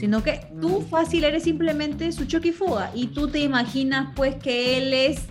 sino 0.00 0.22
que 0.22 0.46
tú 0.62 0.80
fácil 0.80 1.24
eres 1.24 1.42
simplemente 1.42 2.10
su 2.12 2.24
choque 2.24 2.48
y 2.48 2.52
fuga 2.52 2.90
y 2.94 3.08
tú 3.08 3.28
te 3.28 3.40
imaginas 3.40 4.14
pues 4.16 4.34
que 4.36 4.78
él 4.78 4.94
es 4.94 5.26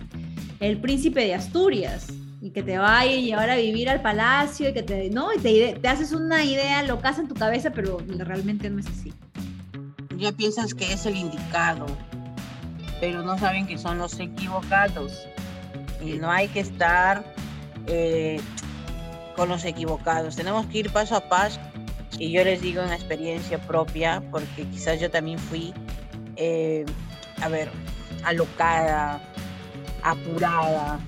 el 0.60 0.80
príncipe 0.80 1.24
de 1.24 1.34
Asturias 1.34 2.06
y 2.40 2.50
que 2.50 2.62
te 2.62 2.78
va 2.78 3.00
a 3.00 3.04
llevar 3.04 3.50
a 3.50 3.56
vivir 3.56 3.90
al 3.90 4.00
palacio 4.00 4.68
y 4.68 4.72
que 4.72 4.84
te, 4.84 5.10
¿no? 5.10 5.34
Y 5.34 5.38
te, 5.38 5.72
te 5.74 5.88
haces 5.88 6.12
una 6.12 6.44
idea 6.44 6.84
loca 6.84 7.12
en 7.18 7.26
tu 7.26 7.34
cabeza, 7.34 7.70
pero 7.70 7.98
realmente 8.16 8.70
no 8.70 8.78
es 8.78 8.86
así. 8.86 9.12
Ya 10.16 10.30
piensas 10.30 10.72
que 10.72 10.92
es 10.92 11.04
el 11.04 11.16
indicado, 11.16 11.86
pero 13.00 13.22
no 13.22 13.36
saben 13.38 13.66
que 13.66 13.76
son 13.76 13.98
los 13.98 14.20
equivocados. 14.20 15.26
Y 16.00 16.12
no 16.12 16.30
hay 16.30 16.46
que 16.46 16.60
estar 16.60 17.24
eh, 17.88 18.40
con 19.34 19.48
los 19.48 19.64
equivocados. 19.64 20.36
Tenemos 20.36 20.66
que 20.66 20.78
ir 20.78 20.90
paso 20.90 21.16
a 21.16 21.28
paso 21.28 21.60
y 22.20 22.30
yo 22.30 22.44
les 22.44 22.60
digo 22.60 22.82
en 22.82 22.92
experiencia 22.92 23.58
propia, 23.58 24.22
porque 24.30 24.64
quizás 24.66 25.00
yo 25.00 25.10
también 25.10 25.38
fui, 25.38 25.72
eh, 26.36 26.84
a 27.40 27.48
ver, 27.48 27.70
alocada, 28.24 29.18
apurada 30.02 31.00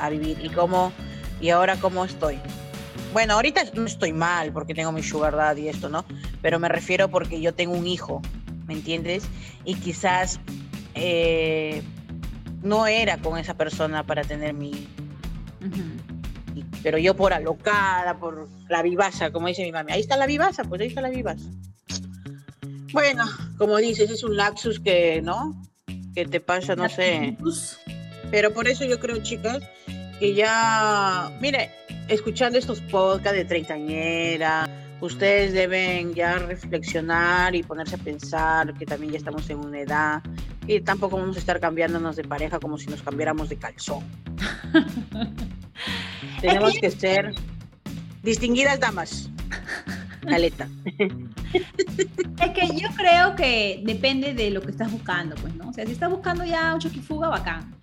a 0.00 0.08
vivir. 0.08 0.38
¿Y 0.42 0.48
cómo, 0.48 0.94
y 1.42 1.50
ahora 1.50 1.76
cómo 1.76 2.06
estoy? 2.06 2.38
Bueno, 3.12 3.34
ahorita 3.34 3.64
no 3.74 3.84
estoy 3.84 4.14
mal 4.14 4.50
porque 4.50 4.74
tengo 4.74 4.92
mi 4.92 5.02
sugar 5.02 5.36
daddy 5.36 5.64
y 5.64 5.68
esto, 5.68 5.90
¿no? 5.90 6.06
Pero 6.40 6.58
me 6.58 6.70
refiero 6.70 7.10
porque 7.10 7.38
yo 7.38 7.52
tengo 7.52 7.74
un 7.74 7.86
hijo, 7.86 8.22
¿me 8.66 8.72
entiendes? 8.72 9.24
Y 9.66 9.74
quizás 9.74 10.40
eh, 10.94 11.82
no 12.62 12.86
era 12.86 13.18
con 13.18 13.36
esa 13.38 13.52
persona 13.52 14.06
para 14.06 14.24
tener 14.24 14.54
mi 14.54 14.88
pero 16.86 16.98
yo 16.98 17.16
por 17.16 17.32
alocada, 17.32 18.16
por 18.16 18.48
la 18.68 18.80
vivaza, 18.80 19.32
como 19.32 19.48
dice 19.48 19.64
mi 19.64 19.72
mami, 19.72 19.90
ahí 19.90 20.00
está 20.00 20.16
la 20.16 20.24
vivaza, 20.24 20.62
pues 20.62 20.80
ahí 20.80 20.86
está 20.86 21.00
la 21.00 21.08
vivaza. 21.08 21.50
Bueno, 22.92 23.24
como 23.58 23.78
dices, 23.78 24.08
es 24.08 24.22
un 24.22 24.36
lapsus 24.36 24.78
que, 24.78 25.20
¿no? 25.20 25.60
Que 26.14 26.26
te 26.26 26.38
pasa, 26.38 26.76
no 26.76 26.88
sé. 26.88 27.36
Pero 28.30 28.54
por 28.54 28.68
eso 28.68 28.84
yo 28.84 29.00
creo, 29.00 29.20
chicas, 29.20 29.64
que 30.20 30.34
ya, 30.34 31.36
mire, 31.40 31.72
escuchando 32.06 32.56
estos 32.56 32.80
podcasts 32.82 33.36
de 33.36 33.44
treintañera, 33.44 34.68
ustedes 35.00 35.52
deben 35.52 36.14
ya 36.14 36.38
reflexionar 36.38 37.54
y 37.54 37.62
ponerse 37.62 37.96
a 37.96 37.98
pensar 37.98 38.74
que 38.74 38.86
también 38.86 39.12
ya 39.12 39.18
estamos 39.18 39.48
en 39.50 39.58
una 39.58 39.80
edad 39.80 40.22
y 40.66 40.80
tampoco 40.80 41.18
vamos 41.18 41.36
a 41.36 41.38
estar 41.38 41.60
cambiándonos 41.60 42.16
de 42.16 42.24
pareja 42.24 42.58
como 42.58 42.78
si 42.78 42.86
nos 42.88 43.02
cambiáramos 43.02 43.48
de 43.48 43.56
calzón. 43.56 44.04
Tenemos 46.40 46.74
que 46.80 46.90
ser 46.90 47.34
distinguidas 48.22 48.80
damas. 48.80 49.30
Caleta. 50.26 50.68
Es 51.52 52.50
que 52.50 52.76
yo 52.76 52.88
creo 52.96 53.34
que 53.34 53.82
depende 53.86 54.34
de 54.34 54.50
lo 54.50 54.60
que 54.60 54.70
estás 54.70 54.90
buscando, 54.92 55.34
pues, 55.36 55.54
¿no? 55.54 55.70
O 55.70 55.72
sea, 55.72 55.86
si 55.86 55.92
estás 55.92 56.10
buscando 56.10 56.44
ya 56.44 56.74
un 56.74 56.80
choquifuga, 56.80 57.28
bacán. 57.28 57.74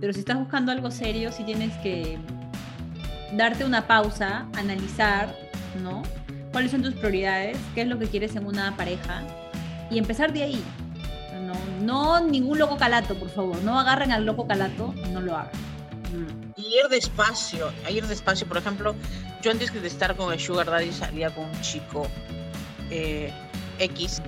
Pero 0.00 0.12
si 0.12 0.20
estás 0.20 0.38
buscando 0.38 0.72
algo 0.72 0.90
serio, 0.90 1.30
sí 1.30 1.44
tienes 1.44 1.72
que 1.78 2.18
darte 3.34 3.64
una 3.64 3.86
pausa, 3.86 4.48
analizar, 4.56 5.36
¿no? 5.82 6.02
¿Cuáles 6.52 6.70
son 6.70 6.82
tus 6.82 6.94
prioridades? 6.94 7.58
¿Qué 7.74 7.82
es 7.82 7.88
lo 7.88 7.98
que 7.98 8.06
quieres 8.06 8.36
en 8.36 8.46
una 8.46 8.76
pareja? 8.76 9.22
y 9.92 9.98
empezar 9.98 10.32
de 10.32 10.42
ahí. 10.42 10.64
No, 11.44 12.20
no 12.20 12.26
ningún 12.26 12.58
loco 12.58 12.76
calato, 12.76 13.14
por 13.14 13.28
favor. 13.28 13.62
No 13.62 13.78
agarren 13.78 14.12
al 14.12 14.24
loco 14.24 14.46
calato, 14.46 14.94
no 15.10 15.20
lo 15.20 15.36
hagan. 15.36 15.52
Mm, 16.12 16.52
y 16.56 16.78
ir 16.78 16.88
despacio, 16.88 17.70
ir 17.90 18.06
despacio. 18.06 18.46
Por 18.46 18.56
ejemplo, 18.56 18.94
yo 19.42 19.50
antes 19.50 19.72
de 19.72 19.86
estar 19.86 20.16
con 20.16 20.32
el 20.32 20.40
Sugar 20.40 20.66
Daddy 20.66 20.92
salía 20.92 21.30
con 21.34 21.44
un 21.44 21.60
chico 21.60 22.06
eh, 22.90 23.32
X. 23.78 24.22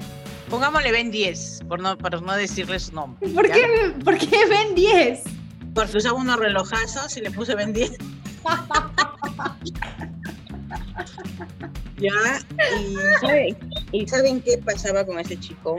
Pongámosle 0.50 0.92
Ben 0.92 1.10
10, 1.10 1.62
por 1.68 1.80
no, 1.80 1.96
para 1.96 2.20
no 2.20 2.34
decirle 2.34 2.78
su 2.78 2.92
nombre. 2.92 3.28
¿Por 3.30 3.50
qué, 3.50 3.94
¿Por 4.04 4.18
qué 4.18 4.46
Ben 4.46 4.74
10? 4.74 5.22
Porque 5.74 5.96
usaba 5.96 6.18
unos 6.18 6.38
relojazos 6.38 7.16
y 7.16 7.22
le 7.22 7.30
puse 7.30 7.54
Ben 7.54 7.72
10. 7.72 7.92
ya, 12.04 12.40
y, 13.92 14.02
¿y 14.02 14.06
¿saben 14.06 14.40
qué 14.40 14.58
pasaba 14.58 15.04
con 15.04 15.18
ese 15.18 15.38
chico? 15.38 15.76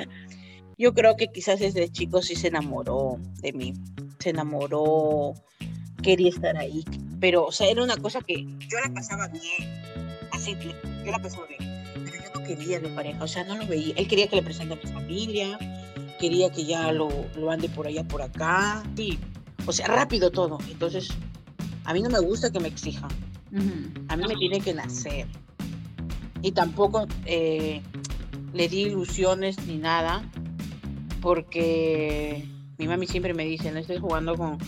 Yo 0.77 0.93
creo 0.93 1.15
que 1.15 1.27
quizás 1.27 1.61
ese 1.61 1.89
chico 1.89 2.21
sí 2.21 2.35
se 2.35 2.47
enamoró 2.47 3.17
de 3.41 3.53
mí, 3.53 3.73
se 4.19 4.31
enamoró, 4.31 5.33
quería 6.03 6.29
estar 6.29 6.57
ahí, 6.57 6.83
pero, 7.19 7.45
o 7.45 7.51
sea, 7.51 7.69
era 7.69 7.83
una 7.83 7.97
cosa 7.97 8.19
que 8.21 8.43
yo 8.43 8.79
la 8.83 8.93
pasaba 8.93 9.27
bien, 9.29 9.71
así, 10.33 10.55
yo 11.05 11.11
la 11.11 11.19
pasaba 11.19 11.45
bien, 11.47 11.83
pero 12.03 12.17
yo 12.17 12.39
no 12.39 12.45
quería 12.45 12.79
de 12.79 12.89
pareja, 12.89 13.23
o 13.23 13.27
sea, 13.27 13.45
no 13.45 13.57
lo 13.57 13.65
veía, 13.67 13.93
él 13.95 14.07
quería 14.07 14.27
que 14.27 14.35
le 14.35 14.43
presente 14.43 14.73
a 14.73 14.77
mi 14.77 14.91
familia, 14.91 15.57
quería 16.19 16.49
que 16.49 16.65
ya 16.65 16.91
lo, 16.91 17.07
lo 17.37 17.51
ande 17.51 17.69
por 17.69 17.87
allá, 17.87 18.03
por 18.03 18.21
acá, 18.21 18.83
sí, 18.97 19.17
o 19.65 19.71
sea, 19.71 19.87
rápido 19.87 20.29
todo, 20.29 20.57
entonces, 20.69 21.07
a 21.85 21.93
mí 21.93 22.01
no 22.01 22.09
me 22.09 22.19
gusta 22.19 22.51
que 22.51 22.59
me 22.59 22.67
exijan, 22.67 23.09
a 24.09 24.17
mí 24.17 24.23
me 24.27 24.35
tiene 24.35 24.59
que 24.59 24.73
nacer, 24.73 25.25
y 26.45 26.51
tampoco 26.51 27.07
eh, 27.25 27.81
le 28.53 28.67
di 28.67 28.83
ilusiones 28.83 29.57
ni 29.65 29.77
nada, 29.77 30.23
porque 31.19 32.45
mi 32.77 32.87
mami 32.87 33.07
siempre 33.07 33.33
me 33.33 33.45
dice, 33.45 33.71
no 33.71 33.79
estés 33.79 33.99
jugando 33.99 34.35
con 34.35 34.59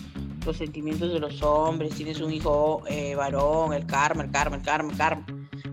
los 0.44 0.58
sentimientos 0.58 1.14
de 1.14 1.20
los 1.20 1.44
hombres, 1.44 1.94
tienes 1.94 2.20
un 2.20 2.34
hijo 2.34 2.82
eh, 2.88 3.14
varón, 3.14 3.74
el 3.74 3.86
karma, 3.86 4.24
el 4.24 4.32
karma, 4.32 4.56
el 4.56 4.64
karma, 4.64 4.92
el 4.92 4.98
karma. 4.98 5.26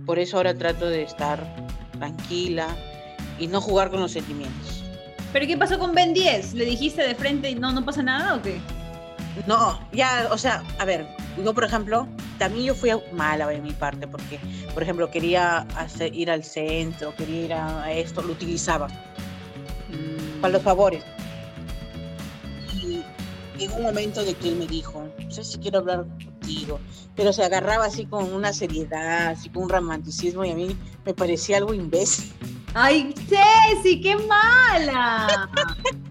Por 0.05 0.19
eso 0.19 0.37
ahora 0.37 0.53
trato 0.53 0.91
de 0.91 1.05
estar 1.05 1.43
tranquila 1.93 2.67
y 3.39 3.47
no 3.47 3.63
jugar 3.63 3.91
con 3.91 4.01
los 4.01 4.13
sentimientos. 4.13 4.85
¿Pero 5.33 5.47
qué 5.47 5.57
pasó 5.57 5.79
con 5.79 5.95
Ben 5.95 6.13
10? 6.13 6.53
¿Le 6.53 6.67
dijiste 6.67 7.01
de 7.01 7.15
frente 7.15 7.49
y 7.49 7.55
no, 7.55 7.73
no 7.73 7.83
pasa 7.83 8.03
nada 8.03 8.35
o 8.35 8.43
qué? 8.43 8.61
No, 9.47 9.81
ya, 9.91 10.29
o 10.31 10.37
sea, 10.37 10.63
a 10.79 10.85
ver, 10.85 11.07
yo 11.43 11.55
por 11.55 11.65
ejemplo, 11.65 12.07
también 12.39 12.67
yo 12.67 12.75
fui 12.75 12.91
mala 13.13 13.47
de 13.47 13.61
mi 13.61 13.73
parte 13.73 14.07
porque, 14.07 14.39
por 14.73 14.83
ejemplo, 14.83 15.11
quería 15.11 15.59
hacer, 15.77 16.15
ir 16.15 16.31
al 16.31 16.45
centro, 16.45 17.15
quería 17.17 17.45
ir 17.45 17.55
a 17.55 17.93
esto, 17.93 18.23
lo 18.23 18.33
utilizaba 18.33 18.89
para 20.41 20.53
los 20.53 20.63
favores. 20.63 21.03
Y 22.83 23.65
en 23.65 23.73
un 23.73 23.83
momento 23.83 24.25
de 24.25 24.35
que 24.35 24.49
él 24.49 24.57
me 24.57 24.67
dijo, 24.67 25.09
no 25.19 25.31
sé 25.31 25.45
si 25.45 25.59
quiero 25.59 25.79
hablar 25.79 26.05
contigo, 26.25 26.81
pero 27.15 27.33
se 27.33 27.45
agarraba 27.45 27.87
así 27.87 28.05
con 28.05 28.33
una 28.33 28.53
seriedad, 28.53 29.29
así 29.29 29.49
con 29.49 29.65
un 29.65 29.69
romanticismo 29.69 30.45
y 30.45 30.51
a 30.51 30.55
mí 30.55 30.77
me 31.05 31.15
parecía 31.15 31.59
algo 31.59 31.73
imbécil. 31.73 32.33
¡Ay, 32.75 33.15
Ceci, 33.29 34.01
qué 34.01 34.17
mala! 34.17 35.49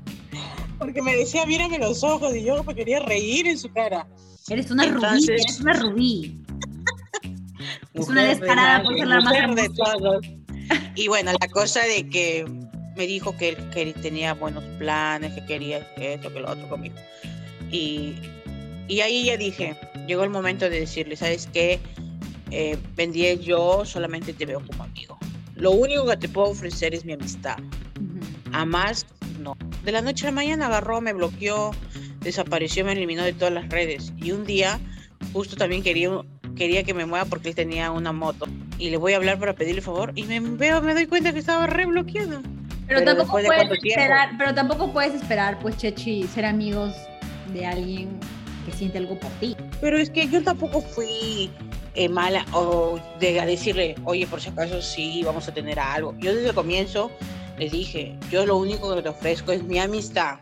Porque 0.79 1.01
me 1.01 1.15
decía, 1.15 1.45
mírame 1.45 1.77
los 1.77 2.03
ojos, 2.03 2.33
y 2.35 2.43
yo 2.43 2.63
me 2.63 2.73
quería 2.73 2.99
reír 2.99 3.47
en 3.47 3.57
su 3.57 3.71
cara. 3.71 4.07
Eres 4.49 4.71
una 4.71 4.85
rubí, 4.85 5.25
eres 5.29 5.59
una 5.61 5.73
rubí. 5.73 6.37
es 7.93 8.07
una 8.07 8.23
descarada 8.23 8.83
por 8.83 8.97
ser 8.97 9.07
la 9.07 9.21
más 9.21 9.55
de 9.55 9.69
todos. 9.69 10.25
Y 10.95 11.07
bueno, 11.07 11.31
la 11.39 11.47
cosa 11.47 11.81
de 11.85 12.09
que 12.09 12.45
me 12.95 13.07
dijo 13.07 13.35
que 13.37 13.57
él, 13.75 13.93
tenía 14.01 14.33
buenos 14.33 14.63
planes, 14.77 15.33
que 15.33 15.45
quería 15.45 15.79
esto, 15.97 16.31
que 16.33 16.39
lo 16.41 16.51
otro 16.51 16.67
conmigo. 16.67 16.95
Y, 17.71 18.15
y 18.87 18.99
ahí 18.99 19.25
ya 19.25 19.37
dije, 19.37 19.77
llegó 20.07 20.23
el 20.23 20.29
momento 20.29 20.69
de 20.69 20.81
decirle, 20.81 21.15
¿sabes 21.15 21.47
qué? 21.51 21.79
Eh, 22.51 22.77
vendí 22.95 23.25
yo 23.39 23.83
solamente 23.85 24.33
te 24.33 24.45
veo 24.45 24.61
como 24.65 24.83
amigo. 24.83 25.17
Lo 25.55 25.71
único 25.71 26.05
que 26.05 26.17
te 26.17 26.29
puedo 26.29 26.49
ofrecer 26.49 26.93
es 26.93 27.05
mi 27.05 27.13
amistad. 27.13 27.57
A 28.51 28.65
más, 28.65 29.05
no. 29.39 29.55
De 29.83 29.91
la 29.91 30.01
noche 30.01 30.27
a 30.27 30.31
la 30.31 30.35
mañana 30.35 30.67
agarró, 30.67 31.01
me 31.01 31.13
bloqueó, 31.13 31.71
desapareció, 32.23 32.85
me 32.85 32.93
eliminó 32.93 33.23
de 33.23 33.33
todas 33.33 33.53
las 33.53 33.69
redes. 33.69 34.13
Y 34.17 34.31
un 34.31 34.45
día, 34.45 34.79
justo 35.33 35.55
también 35.55 35.83
quería, 35.83 36.09
quería 36.55 36.83
que 36.83 36.93
me 36.93 37.05
mueva 37.05 37.25
porque 37.25 37.49
él 37.49 37.55
tenía 37.55 37.91
una 37.91 38.11
moto. 38.11 38.45
Y 38.77 38.89
le 38.89 38.97
voy 38.97 39.13
a 39.13 39.17
hablar 39.17 39.39
para 39.39 39.53
pedirle 39.53 39.81
favor. 39.81 40.11
Y 40.15 40.23
me 40.23 40.39
veo, 40.39 40.81
me 40.81 40.93
doy 40.93 41.07
cuenta 41.07 41.33
que 41.33 41.39
estaba 41.39 41.67
re 41.67 41.85
bloqueado. 41.85 42.41
Pero, 42.87 43.03
tampoco 43.03 43.31
puedes 43.31 43.71
esperar, 43.71 44.31
pero 44.37 44.53
tampoco 44.53 44.91
puedes 44.91 45.13
esperar, 45.13 45.57
pues, 45.59 45.77
Chechi, 45.77 46.23
ser 46.23 46.45
amigos 46.45 46.93
de 47.53 47.65
alguien 47.65 48.19
que 48.65 48.71
siente 48.71 48.97
algo 48.97 49.17
por 49.19 49.31
ti. 49.33 49.55
Pero 49.81 49.97
es 49.97 50.09
que 50.09 50.27
yo 50.27 50.43
tampoco 50.43 50.81
fui 50.81 51.49
eh, 51.95 52.09
mala 52.09 52.45
o 52.53 52.99
de 53.19 53.33
decirle, 53.45 53.95
oye, 54.05 54.27
por 54.27 54.41
si 54.41 54.49
acaso 54.49 54.81
sí, 54.81 55.21
vamos 55.23 55.47
a 55.47 55.53
tener 55.53 55.79
algo. 55.79 56.15
Yo 56.19 56.33
desde 56.33 56.49
el 56.49 56.55
comienzo 56.55 57.11
le 57.57 57.69
dije, 57.69 58.17
yo 58.29 58.45
lo 58.45 58.57
único 58.57 58.93
que 58.95 59.01
te 59.01 59.09
ofrezco 59.09 59.51
es 59.51 59.63
mi 59.63 59.79
amistad. 59.79 60.39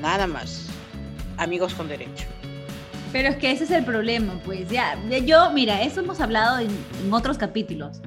Nada 0.00 0.26
más. 0.26 0.66
Amigos 1.36 1.74
con 1.74 1.88
derecho. 1.88 2.26
Pero 3.12 3.28
es 3.28 3.36
que 3.36 3.50
ese 3.50 3.64
es 3.64 3.70
el 3.70 3.84
problema, 3.84 4.40
pues 4.44 4.68
ya, 4.70 4.96
yo, 5.24 5.50
mira, 5.52 5.82
eso 5.82 6.00
hemos 6.00 6.20
hablado 6.20 6.60
en 6.60 7.12
otros 7.12 7.38
capítulos. 7.38 8.00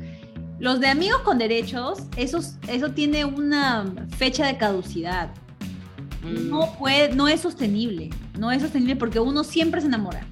Los 0.59 0.79
de 0.79 0.87
amigos 0.87 1.21
con 1.23 1.37
derechos, 1.37 2.03
eso, 2.15 2.39
eso 2.69 2.91
tiene 2.91 3.25
una 3.25 3.85
fecha 4.17 4.47
de 4.47 4.57
caducidad. 4.57 5.33
Mm. 6.23 6.49
No, 6.49 6.73
puede, 6.79 7.13
no 7.13 7.27
es 7.27 7.41
sostenible. 7.41 8.11
No 8.39 8.49
es 8.49 8.61
sostenible 8.61 8.95
porque 8.95 9.19
uno 9.19 9.43
siempre 9.43 9.81
se 9.81 9.87
enamora. 9.87 10.25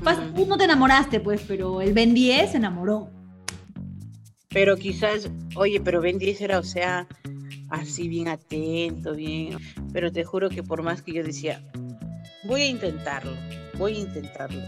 Mm. 0.00 0.34
Tú 0.34 0.46
no 0.46 0.56
te 0.56 0.64
enamoraste, 0.64 1.20
pues, 1.20 1.42
pero 1.46 1.80
el 1.80 1.92
Ben 1.92 2.14
10 2.14 2.50
se 2.50 2.56
enamoró. 2.56 3.10
Pero 4.48 4.76
quizás, 4.76 5.30
oye, 5.54 5.80
pero 5.80 6.00
Ben 6.00 6.18
10 6.18 6.40
era, 6.40 6.58
o 6.58 6.64
sea, 6.64 7.06
así 7.68 8.08
bien 8.08 8.26
atento, 8.28 9.14
bien. 9.14 9.58
Pero 9.92 10.12
te 10.12 10.24
juro 10.24 10.48
que 10.48 10.62
por 10.62 10.82
más 10.82 11.02
que 11.02 11.12
yo 11.12 11.24
decía, 11.24 11.62
voy 12.44 12.62
a 12.62 12.66
intentarlo, 12.66 13.32
voy 13.78 13.96
a 13.96 13.98
intentarlo 14.00 14.62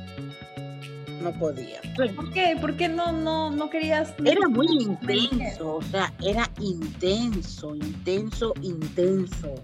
no 1.20 1.32
podía. 1.32 1.80
¿Por 1.96 2.32
qué? 2.32 2.56
¿Por 2.60 2.76
qué 2.76 2.88
no, 2.88 3.12
no, 3.12 3.50
no 3.50 3.70
querías? 3.70 4.14
Era 4.24 4.48
muy 4.48 4.66
intenso, 4.80 5.76
o 5.76 5.82
sea, 5.82 6.12
era 6.24 6.48
intenso, 6.60 7.74
intenso, 7.74 8.54
intenso. 8.62 9.54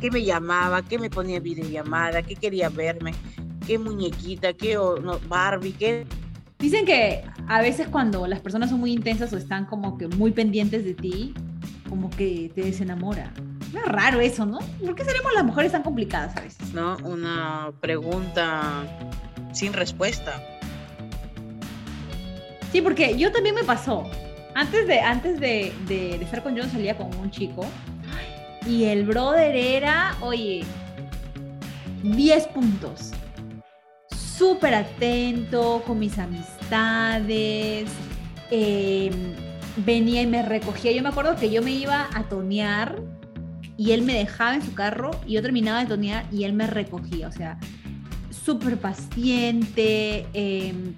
¿Qué 0.00 0.10
me 0.10 0.24
llamaba? 0.24 0.82
¿Qué 0.82 0.98
me 0.98 1.10
ponía 1.10 1.40
videollamada? 1.40 2.22
¿Qué 2.22 2.34
quería 2.34 2.70
verme? 2.70 3.12
¿Qué 3.66 3.78
muñequita? 3.78 4.54
¿Qué 4.54 4.78
Barbie? 5.28 5.72
¿Qué? 5.72 6.06
Dicen 6.58 6.86
que 6.86 7.22
a 7.48 7.60
veces 7.60 7.88
cuando 7.88 8.26
las 8.26 8.40
personas 8.40 8.70
son 8.70 8.80
muy 8.80 8.92
intensas 8.92 9.32
o 9.32 9.36
están 9.36 9.66
como 9.66 9.98
que 9.98 10.08
muy 10.08 10.32
pendientes 10.32 10.84
de 10.84 10.94
ti, 10.94 11.34
como 11.88 12.10
que 12.10 12.50
te 12.54 12.62
desenamora. 12.62 13.32
Es 13.74 13.84
raro 13.84 14.20
eso, 14.20 14.46
¿no? 14.46 14.58
¿Por 14.84 14.94
qué 14.94 15.04
seremos 15.04 15.32
las 15.32 15.44
mujeres 15.44 15.72
tan 15.72 15.82
complicadas 15.82 16.36
a 16.36 16.40
veces? 16.40 16.72
No, 16.72 16.96
una 17.04 17.70
pregunta 17.80 18.84
sin 19.52 19.72
respuesta. 19.72 20.42
Sí, 22.72 22.80
porque 22.82 23.16
yo 23.16 23.32
también 23.32 23.54
me 23.54 23.64
pasó. 23.64 24.04
Antes 24.54 24.86
de, 24.86 25.00
antes 25.00 25.38
de, 25.38 25.72
estar 26.20 26.42
con 26.42 26.58
John 26.58 26.70
salía 26.70 26.96
con 26.96 27.14
un 27.16 27.30
chico 27.30 27.64
y 28.66 28.84
el 28.84 29.04
brother 29.04 29.54
era, 29.54 30.16
oye, 30.20 30.64
10 32.02 32.46
puntos. 32.48 33.12
Súper 34.10 34.74
atento 34.74 35.82
con 35.86 35.98
mis 35.98 36.18
amistades. 36.18 37.88
Em, 38.50 39.34
venía 39.76 40.22
y 40.22 40.26
me 40.26 40.42
recogía. 40.42 40.92
Yo 40.92 41.02
me 41.02 41.10
acuerdo 41.10 41.36
que 41.36 41.50
yo 41.50 41.62
me 41.62 41.72
iba 41.72 42.08
a 42.14 42.24
tonear 42.24 42.96
y 43.80 43.92
él 43.92 44.02
me 44.02 44.12
dejaba 44.12 44.56
en 44.56 44.62
su 44.62 44.74
carro 44.74 45.10
y 45.26 45.32
yo 45.32 45.40
terminaba 45.40 45.80
de 45.80 45.86
tonear 45.86 46.26
y 46.30 46.44
él 46.44 46.52
me 46.52 46.66
recogía. 46.66 47.28
O 47.28 47.32
sea, 47.32 47.58
súper 48.28 48.76
paciente, 48.76 50.26
em, 50.34 50.94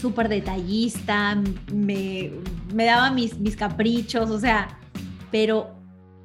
súper 0.00 0.28
detallista, 0.28 1.42
me, 1.72 2.30
me 2.72 2.84
daba 2.84 3.10
mis, 3.10 3.36
mis 3.40 3.56
caprichos, 3.56 4.30
o 4.30 4.38
sea, 4.38 4.78
pero 5.32 5.74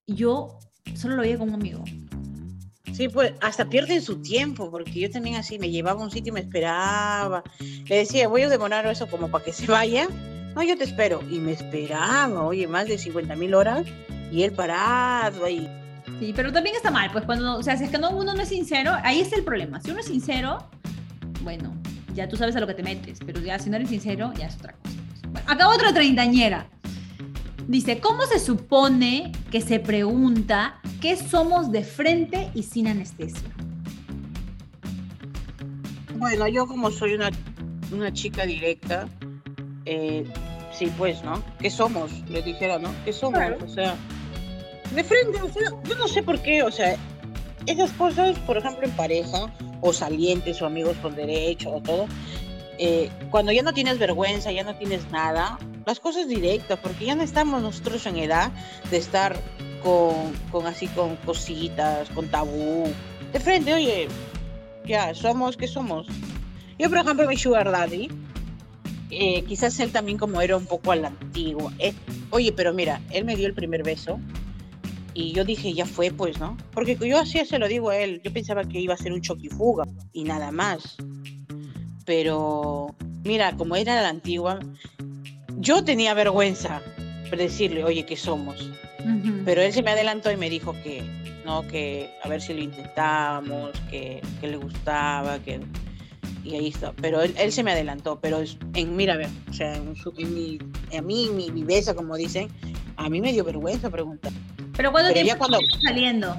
yo 0.06 0.60
solo 0.93 1.15
lo 1.15 1.23
veía 1.23 1.39
como 1.39 1.56
amigo. 1.56 1.84
Sí, 2.93 3.10
pues 3.10 3.34
hasta 3.41 3.67
pierden 3.67 4.04
su 4.04 4.21
tiempo, 4.21 4.69
porque 4.69 4.99
yo 4.99 5.10
también 5.10 5.38
así 5.38 5.58
me 5.58 5.71
llevaba 5.71 6.02
a 6.02 6.04
un 6.04 6.12
sitio 6.12 6.30
y 6.30 6.34
me 6.36 6.41
esperaba. 6.41 7.41
Le 7.88 7.95
decía, 7.95 8.28
voy 8.28 8.43
a 8.43 8.49
demorar 8.49 8.86
eso 8.86 9.08
como 9.08 9.32
para 9.32 9.43
que 9.43 9.54
se 9.54 9.65
vaya. 9.65 10.08
No, 10.54 10.62
yo 10.62 10.78
te 10.78 10.84
espero. 10.84 11.19
Y 11.32 11.39
me 11.39 11.54
esperaba, 11.54 12.43
oye, 12.43 12.67
más 12.67 12.88
de 12.88 12.99
50 12.99 13.36
mil 13.36 13.56
horas 13.56 13.88
y 14.32 14.43
él 14.43 14.52
parado 14.52 15.45
ahí. 15.45 15.67
Sí, 16.19 16.34
pero 16.36 16.52
también 16.52 16.76
está 16.76 16.91
mal, 16.91 17.10
pues 17.12 17.26
cuando, 17.26 17.58
o 17.58 17.63
sea, 17.63 17.78
si 17.78 17.86
es 17.86 17.91
que 17.91 17.98
no, 17.98 18.12
uno 18.12 18.34
no 18.34 18.41
es 18.41 18.50
sincero, 18.50 18.93
ahí 19.04 19.22
está 19.22 19.36
el 19.36 19.43
problema. 19.43 19.80
Si 19.82 19.91
uno 19.91 20.00
es 20.00 20.08
sincero, 20.08 20.69
bueno, 21.41 21.76
ya 22.13 22.28
tú 22.28 22.36
sabes 22.36 22.56
a 22.56 22.60
lo 22.60 22.67
que 22.67 22.74
te 22.74 22.84
metes, 22.84 23.19
pero 23.26 23.39
ya 23.39 23.60
si 23.60 23.69
no 23.69 23.78
eres 23.78 23.89
sincero, 23.89 24.34
ya 24.38 24.48
es 24.48 24.56
otra 24.56 24.74
cosa. 24.74 24.95
Bueno, 25.30 25.48
acá 25.50 25.69
otra 25.69 25.93
treintañera. 25.93 26.67
Dice, 27.67 28.00
¿cómo 28.00 28.26
se 28.26 28.39
supone 28.39 29.32
que 29.52 29.62
se 29.62 29.80
pregunta 29.80 30.80
qué 31.02 31.15
somos 31.15 31.72
de 31.72 31.84
frente 31.84 32.50
y 32.56 32.63
sin 32.63 32.88
anestesia? 32.88 33.48
Bueno, 36.15 36.48
yo 36.48 36.65
como 36.65 36.89
soy 36.91 37.13
una, 37.13 37.30
una 37.93 38.12
chica 38.12 38.45
directa, 38.45 39.08
eh, 39.86 40.26
sí, 40.74 40.91
pues, 40.98 41.24
¿no? 41.24 41.43
¿Qué 41.60 41.69
somos? 41.69 42.12
Le 42.28 42.41
dijera, 42.41 42.80
¿no? 42.80 42.89
¿Qué 43.06 43.13
somos? 43.13 43.41
O 43.63 43.69
sea, 43.69 43.95
de 44.93 45.04
frente, 45.04 45.41
o 45.41 45.52
sea, 45.52 45.69
yo 45.84 45.95
no 45.95 46.08
sé 46.08 46.23
por 46.23 46.41
qué, 46.41 46.63
o 46.63 46.71
sea, 46.71 46.95
esas 47.65 47.91
cosas, 47.91 48.38
por 48.39 48.58
ejemplo, 48.58 48.86
en 48.86 48.91
pareja, 48.91 49.54
o 49.82 49.93
salientes, 49.93 50.62
o 50.62 50.65
amigos 50.65 50.97
con 51.02 51.15
derecho, 51.15 51.71
o 51.71 51.82
todo, 51.82 52.08
eh, 52.78 53.10
cuando 53.30 53.52
ya 53.52 53.62
no 53.62 53.73
tienes 53.73 53.99
vergüenza, 53.99 54.52
ya 54.52 54.63
no 54.63 54.75
tienes 54.75 55.10
nada, 55.12 55.60
las 55.86 55.99
cosas 55.99 56.28
directas, 56.28 56.80
porque 56.80 57.06
ya 57.06 57.15
no 57.15 57.23
estamos 57.23 57.62
nosotros 57.62 58.06
en 58.06 58.17
edad 58.17 58.52
de 58.89 58.97
estar 58.97 59.39
con, 59.84 60.34
con 60.52 60.65
así, 60.65 60.88
con 60.88 61.15
cositas, 61.17 62.10
con 62.10 62.28
tabú. 62.28 62.86
De 63.34 63.39
frente, 63.39 63.73
oye, 63.73 64.08
ya, 64.86 65.13
somos, 65.13 65.58
¿qué 65.58 65.67
somos? 65.67 66.08
Yo, 66.78 66.89
por 66.89 66.99
ejemplo, 66.99 67.28
mi 67.28 67.38
sugar 67.38 67.69
daddy, 67.71 68.10
eh, 69.12 69.43
quizás 69.43 69.80
él 69.80 69.91
también 69.91 70.17
como 70.17 70.41
era 70.41 70.56
un 70.56 70.65
poco 70.65 70.91
a 70.91 70.95
la 70.95 71.10
antigua. 71.10 71.73
Eh, 71.80 71.93
oye, 72.30 72.52
pero 72.54 72.73
mira, 72.73 73.02
él 73.12 73.25
me 73.25 73.36
dio 73.36 73.47
el 73.47 73.54
primer 73.54 73.84
beso 73.84 74.19
y 75.22 75.34
yo 75.34 75.44
dije, 75.44 75.74
ya 75.74 75.86
fue, 75.86 76.12
pues, 76.12 76.40
¿no? 76.40 76.58
Porque 76.74 76.98
yo 77.02 77.20
así 77.20 77.44
se 77.46 77.60
lo 77.60 77.68
digo 77.68 77.90
a 77.90 77.98
él, 77.98 78.22
yo 78.24 78.32
pensaba 78.32 78.64
que 78.64 78.80
iba 78.80 78.94
a 78.94 78.98
ser 78.98 79.14
un 79.14 79.22
choquifuga 79.22 79.86
y 80.14 80.24
nada 80.24 80.52
más 80.52 80.98
pero 82.10 82.96
mira, 83.24 83.56
como 83.56 83.76
era 83.76 84.02
la 84.02 84.10
antigua, 84.10 84.58
yo 85.60 85.84
tenía 85.84 86.16
vergüenza 86.16 86.82
de 87.30 87.38
decirle, 87.38 87.84
oye, 87.84 88.04
¿qué 88.04 88.18
somos? 88.18 88.72
Pero 89.46 89.62
él 89.62 89.72
se 89.72 89.84
me 89.84 89.92
adelantó 89.92 90.32
y 90.32 90.36
me 90.36 90.50
dijo 90.50 90.74
que, 90.82 91.04
no, 91.46 91.68
que 91.68 92.10
a 92.24 92.28
ver 92.28 92.42
si 92.42 92.56
lo 92.56 92.62
intentábamos, 92.62 93.80
que, 93.92 94.24
que 94.42 94.48
le 94.48 94.58
gustaba, 94.58 95.38
que... 95.38 95.60
Y 96.44 96.56
ahí 96.56 96.70
está. 96.70 96.94
Pero 96.94 97.22
él, 97.22 97.36
él 97.38 97.52
se 97.52 97.62
me 97.62 97.74
adelantó, 97.74 98.20
pero 98.20 98.42
en, 98.74 98.96
mira, 98.96 99.16
o 99.48 99.54
sea, 99.54 99.76
en, 99.76 100.34
mi, 100.34 100.58
a 100.98 101.04
mí, 101.04 101.30
mi 101.32 101.52
viveza, 101.52 101.94
como 101.94 102.16
dicen, 102.16 102.48
a 102.96 103.08
mí 103.08 103.22
me 103.22 103.32
dio 103.32 103.44
vergüenza 103.44 103.92
preguntar. 103.92 104.32
¿Pero 104.80 104.94
cuándo 104.94 105.12
tiempo 105.12 105.38
cuando 105.39 105.60
saliendo? 105.84 106.38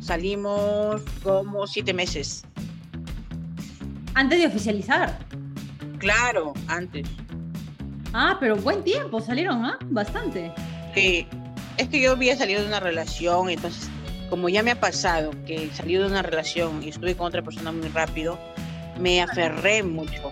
Salimos 0.00 1.02
como 1.22 1.66
siete 1.66 1.92
meses. 1.92 2.42
Antes 4.14 4.38
de 4.38 4.46
oficializar. 4.46 5.18
Claro, 5.98 6.54
antes. 6.68 7.06
Ah, 8.14 8.38
pero 8.40 8.56
buen 8.56 8.82
tiempo, 8.82 9.20
salieron, 9.20 9.62
¿ah? 9.62 9.78
Bastante. 9.90 10.54
Sí, 10.94 11.26
es 11.76 11.90
que 11.90 12.00
yo 12.00 12.12
había 12.12 12.34
salido 12.34 12.62
de 12.62 12.68
una 12.68 12.80
relación, 12.80 13.50
entonces, 13.50 13.90
como 14.30 14.48
ya 14.48 14.62
me 14.62 14.70
ha 14.70 14.80
pasado 14.80 15.32
que 15.46 15.68
salí 15.74 15.96
de 15.96 16.06
una 16.06 16.22
relación 16.22 16.82
y 16.82 16.88
estuve 16.88 17.14
con 17.14 17.26
otra 17.26 17.42
persona 17.42 17.72
muy 17.72 17.88
rápido, 17.88 18.38
me 18.98 19.20
aferré 19.20 19.82
mucho. 19.82 20.30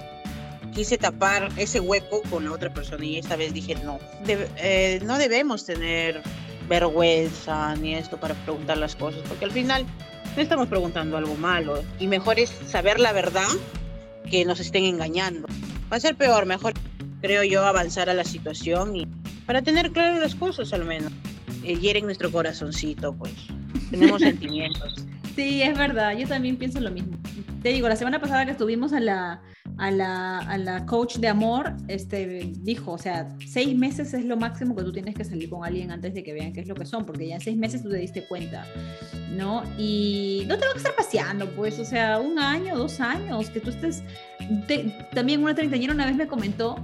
Quise 0.73 0.97
tapar 0.97 1.51
ese 1.59 1.79
hueco 1.79 2.23
con 2.31 2.47
la 2.47 2.53
otra 2.53 2.73
persona 2.73 3.05
y 3.05 3.19
esta 3.19 3.37
vez 3.37 3.53
dije, 3.53 3.75
no, 3.85 3.99
eh, 4.27 4.99
no 5.05 5.19
debemos 5.19 5.66
tener 5.66 6.23
vergüenza 6.71 7.75
ni 7.77 7.95
esto 7.95 8.17
para 8.17 8.35
preguntar 8.35 8.79
las 8.79 8.95
cosas, 8.97 9.21
porque 9.29 9.45
al 9.45 9.51
final 9.51 9.85
no 10.37 10.41
estamos 10.41 10.69
preguntando 10.69 11.17
algo 11.17 11.35
malo 11.35 11.83
y 11.99 12.07
mejor 12.07 12.39
es 12.39 12.51
saber 12.67 13.01
la 13.01 13.13
verdad 13.13 13.49
que 14.31 14.45
nos 14.45 14.61
estén 14.61 14.85
engañando. 14.85 15.49
Va 15.93 15.97
a 15.97 16.01
ser 16.01 16.15
peor, 16.15 16.47
mejor 16.47 16.73
creo 17.21 17.43
yo 17.43 17.67
avanzar 17.67 18.09
a 18.09 18.15
la 18.15 18.25
situación 18.25 18.95
y 18.95 19.07
para 19.45 19.63
tener 19.63 19.91
claras 19.91 20.21
las 20.21 20.37
cosas 20.37 20.73
al 20.73 20.85
menos. 20.85 21.13
Eh, 21.65 21.77
hieren 21.77 22.07
nuestro 22.07 22.31
corazoncito, 22.31 23.13
pues. 23.15 23.35
Tenemos 23.91 24.23
sentimientos. 24.23 25.05
Sí, 25.35 25.63
es 25.63 25.77
verdad, 25.77 26.17
yo 26.17 26.27
también 26.29 26.57
pienso 26.57 26.81
lo 26.81 26.93
mismo. 26.93 27.20
Te 27.63 27.71
digo, 27.71 27.89
la 27.89 27.97
semana 27.97 28.21
pasada 28.21 28.45
que 28.47 28.53
estuvimos 28.53 28.93
a 28.93 29.01
la, 29.01 29.43
a 29.77 29.91
la, 29.91 30.39
a 30.39 30.57
la 30.57 30.87
coach 30.87 31.17
de 31.17 31.29
amor, 31.29 31.75
este, 31.89 32.53
dijo, 32.61 32.93
o 32.93 32.99
sea, 32.99 33.29
seis 33.47 33.77
meses 33.77 34.15
es 34.15 34.25
lo 34.25 34.37
máximo 34.37 34.75
que 34.75 34.83
tú 34.83 34.93
tienes 34.93 35.15
que 35.15 35.25
salir 35.25 35.51
con 35.51 35.65
alguien 35.65 35.91
antes 35.91 36.15
de 36.15 36.23
que 36.23 36.33
vean 36.33 36.53
qué 36.53 36.61
es 36.61 36.69
lo 36.69 36.75
que 36.75 36.87
son, 36.87 37.05
porque 37.05 37.29
ya 37.29 37.35
en 37.35 37.41
seis 37.41 37.57
meses 37.57 37.83
tú 37.83 37.91
te 37.91 37.97
diste 37.97 38.27
cuenta, 38.27 38.65
¿no? 39.31 39.63
Y 39.77 40.45
no 40.49 40.59
tengo 40.59 40.73
que 40.73 40.79
estar 40.79 40.95
paseando, 40.95 41.51
pues, 41.51 41.79
o 41.79 41.85
sea, 41.85 42.19
un 42.19 42.39
año, 42.39 42.79
dos 42.79 42.99
años, 43.01 43.51
que 43.51 43.61
tú 43.61 43.71
estés... 43.71 44.03
también 45.13 45.43
una 45.43 45.55
treintañera 45.55 45.93
una 45.93 46.07
vez 46.07 46.17
me 46.17 46.27
comentó 46.27 46.77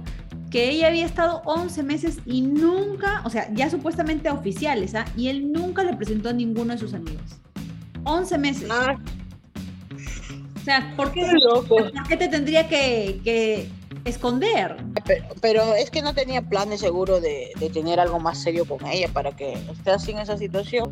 que 0.49 0.69
ella 0.69 0.87
había 0.87 1.05
estado 1.05 1.41
11 1.45 1.83
meses 1.83 2.19
y 2.25 2.41
nunca, 2.41 3.21
o 3.25 3.29
sea, 3.29 3.51
ya 3.53 3.69
supuestamente 3.69 4.29
oficiales, 4.29 4.95
¿ah? 4.95 5.05
Y 5.17 5.27
él 5.27 5.51
nunca 5.51 5.83
le 5.83 5.95
presentó 5.95 6.29
a 6.29 6.33
ninguno 6.33 6.73
de 6.73 6.79
sus 6.79 6.93
amigos. 6.93 7.39
11 8.03 8.37
meses. 8.37 8.69
Ah. 8.71 8.95
O 10.67 10.69
sea, 10.69 10.93
¿por 10.97 11.13
qué, 11.13 11.25
¿por 11.69 11.93
qué 12.09 12.17
te 12.17 12.27
tendría 12.27 12.67
que, 12.67 13.69
esconder? 14.03 14.75
Pero, 15.39 15.73
es 15.75 15.89
que 15.89 16.01
no 16.01 16.13
tenía 16.13 16.41
planes 16.41 16.81
seguro 16.81 17.21
de, 17.21 17.51
tener 17.71 18.01
algo 18.01 18.19
más 18.19 18.43
serio 18.43 18.65
con 18.65 18.85
ella 18.85 19.07
para 19.13 19.31
que 19.31 19.53
esté 19.53 19.91
así 19.91 20.11
en 20.11 20.19
esa 20.19 20.37
situación. 20.37 20.91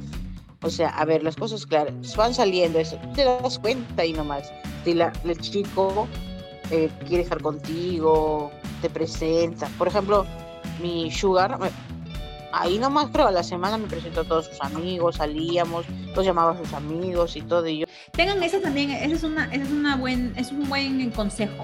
O 0.61 0.69
sea, 0.69 0.87
a 0.91 1.03
ver, 1.03 1.23
las 1.23 1.35
cosas 1.35 1.65
claras, 1.65 1.93
van 2.15 2.33
saliendo, 2.33 2.79
eso, 2.79 2.97
te 3.15 3.25
das 3.25 3.59
cuenta 3.59 4.05
y 4.05 4.13
nomás. 4.13 4.49
Si 4.85 4.93
la, 4.93 5.11
el 5.25 5.37
chico 5.39 6.07
eh, 6.71 6.89
quiere 7.05 7.23
estar 7.23 7.41
contigo, 7.41 8.51
te 8.81 8.89
presenta. 8.89 9.67
Por 9.77 9.89
ejemplo, 9.89 10.25
mi 10.81 11.11
sugar, 11.11 11.59
ahí 12.53 12.79
nomás 12.79 13.09
creo, 13.11 13.27
a 13.27 13.31
la 13.31 13.43
semana 13.43 13.77
me 13.77 13.87
presentó 13.87 14.21
a 14.21 14.23
todos 14.23 14.45
sus 14.45 14.61
amigos, 14.61 15.17
salíamos, 15.17 15.85
los 16.15 16.25
llamaba 16.25 16.53
a 16.53 16.57
sus 16.57 16.71
amigos 16.71 17.35
y 17.35 17.41
todo. 17.41 17.67
Y 17.67 17.79
yo... 17.79 17.85
Tengan 18.11 18.41
eso 18.43 18.59
también, 18.59 18.91
ese 18.91 19.13
es, 19.13 19.23
una, 19.23 19.45
es, 19.53 19.69
una 19.69 19.95
buen, 19.95 20.33
es 20.35 20.51
un 20.51 20.67
buen 20.69 21.09
consejo, 21.11 21.63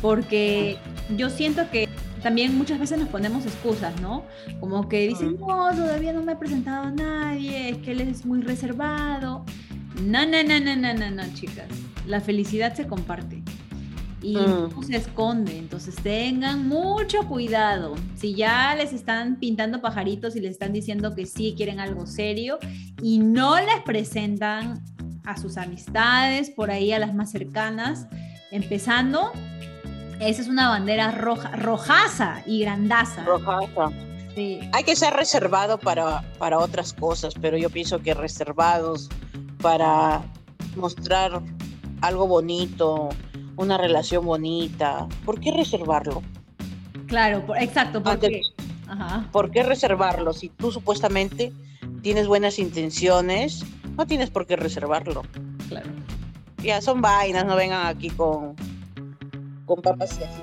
porque 0.00 0.78
yo 1.16 1.30
siento 1.30 1.68
que 1.70 1.88
también 2.22 2.56
muchas 2.56 2.78
veces 2.78 2.98
nos 2.98 3.08
ponemos 3.08 3.46
excusas, 3.46 4.00
¿no? 4.00 4.24
Como 4.60 4.88
que 4.88 5.08
dicen, 5.08 5.36
no, 5.38 5.70
todavía 5.74 6.12
no 6.12 6.22
me 6.22 6.32
ha 6.32 6.38
presentado 6.38 6.88
a 6.88 6.90
nadie, 6.90 7.70
es 7.70 7.78
que 7.78 7.92
él 7.92 8.00
es 8.00 8.24
muy 8.24 8.42
reservado. 8.42 9.44
No, 10.02 10.26
no, 10.26 10.42
no, 10.42 10.60
no, 10.60 10.76
no, 10.76 10.94
no, 10.94 11.10
no, 11.10 11.34
chicas. 11.34 11.66
La 12.06 12.20
felicidad 12.20 12.74
se 12.74 12.86
comparte 12.86 13.42
y 14.22 14.36
mm. 14.36 14.70
no 14.74 14.82
se 14.82 14.96
esconde. 14.96 15.58
Entonces 15.58 15.94
tengan 15.96 16.68
mucho 16.68 17.26
cuidado. 17.26 17.94
Si 18.16 18.34
ya 18.34 18.74
les 18.74 18.92
están 18.92 19.36
pintando 19.36 19.80
pajaritos 19.80 20.36
y 20.36 20.40
les 20.40 20.52
están 20.52 20.72
diciendo 20.72 21.14
que 21.14 21.26
sí 21.26 21.54
quieren 21.56 21.80
algo 21.80 22.06
serio 22.06 22.58
y 23.02 23.18
no 23.18 23.56
les 23.56 23.82
presentan 23.84 24.82
a 25.28 25.36
sus 25.36 25.58
amistades, 25.58 26.48
por 26.48 26.70
ahí 26.70 26.90
a 26.92 26.98
las 26.98 27.14
más 27.14 27.30
cercanas, 27.30 28.06
empezando, 28.50 29.30
esa 30.20 30.40
es 30.40 30.48
una 30.48 30.70
bandera 30.70 31.10
roja, 31.10 31.50
rojaza 31.50 32.42
y 32.46 32.60
grandaza. 32.60 33.24
Rojaza. 33.24 33.90
Sí. 34.34 34.58
Hay 34.72 34.84
que 34.84 34.96
ser 34.96 35.12
reservado 35.12 35.78
para, 35.78 36.22
para 36.38 36.58
otras 36.58 36.94
cosas, 36.94 37.34
pero 37.38 37.58
yo 37.58 37.68
pienso 37.68 37.98
que 37.98 38.14
reservados 38.14 39.10
para 39.60 40.22
mostrar 40.76 41.42
algo 42.00 42.26
bonito, 42.26 43.10
una 43.56 43.76
relación 43.76 44.24
bonita. 44.24 45.06
¿Por 45.26 45.40
qué 45.40 45.52
reservarlo? 45.52 46.22
Claro, 47.06 47.44
exacto. 47.58 48.02
¿por 48.02 48.18
qué? 48.18 48.40
¿Por 49.30 49.50
qué 49.50 49.62
reservarlo? 49.62 50.32
Si 50.32 50.48
tú 50.48 50.72
supuestamente 50.72 51.52
tienes 52.00 52.26
buenas 52.26 52.58
intenciones, 52.58 53.62
no 53.98 54.06
tienes 54.06 54.30
por 54.30 54.46
qué 54.46 54.56
reservarlo. 54.56 55.22
Claro. 55.68 55.90
Ya 56.62 56.80
son 56.80 57.02
vainas, 57.02 57.44
no 57.44 57.56
vengan 57.56 57.86
aquí 57.86 58.10
con, 58.10 58.54
con 59.66 59.82
papas 59.82 60.18
y 60.20 60.22
así. 60.22 60.40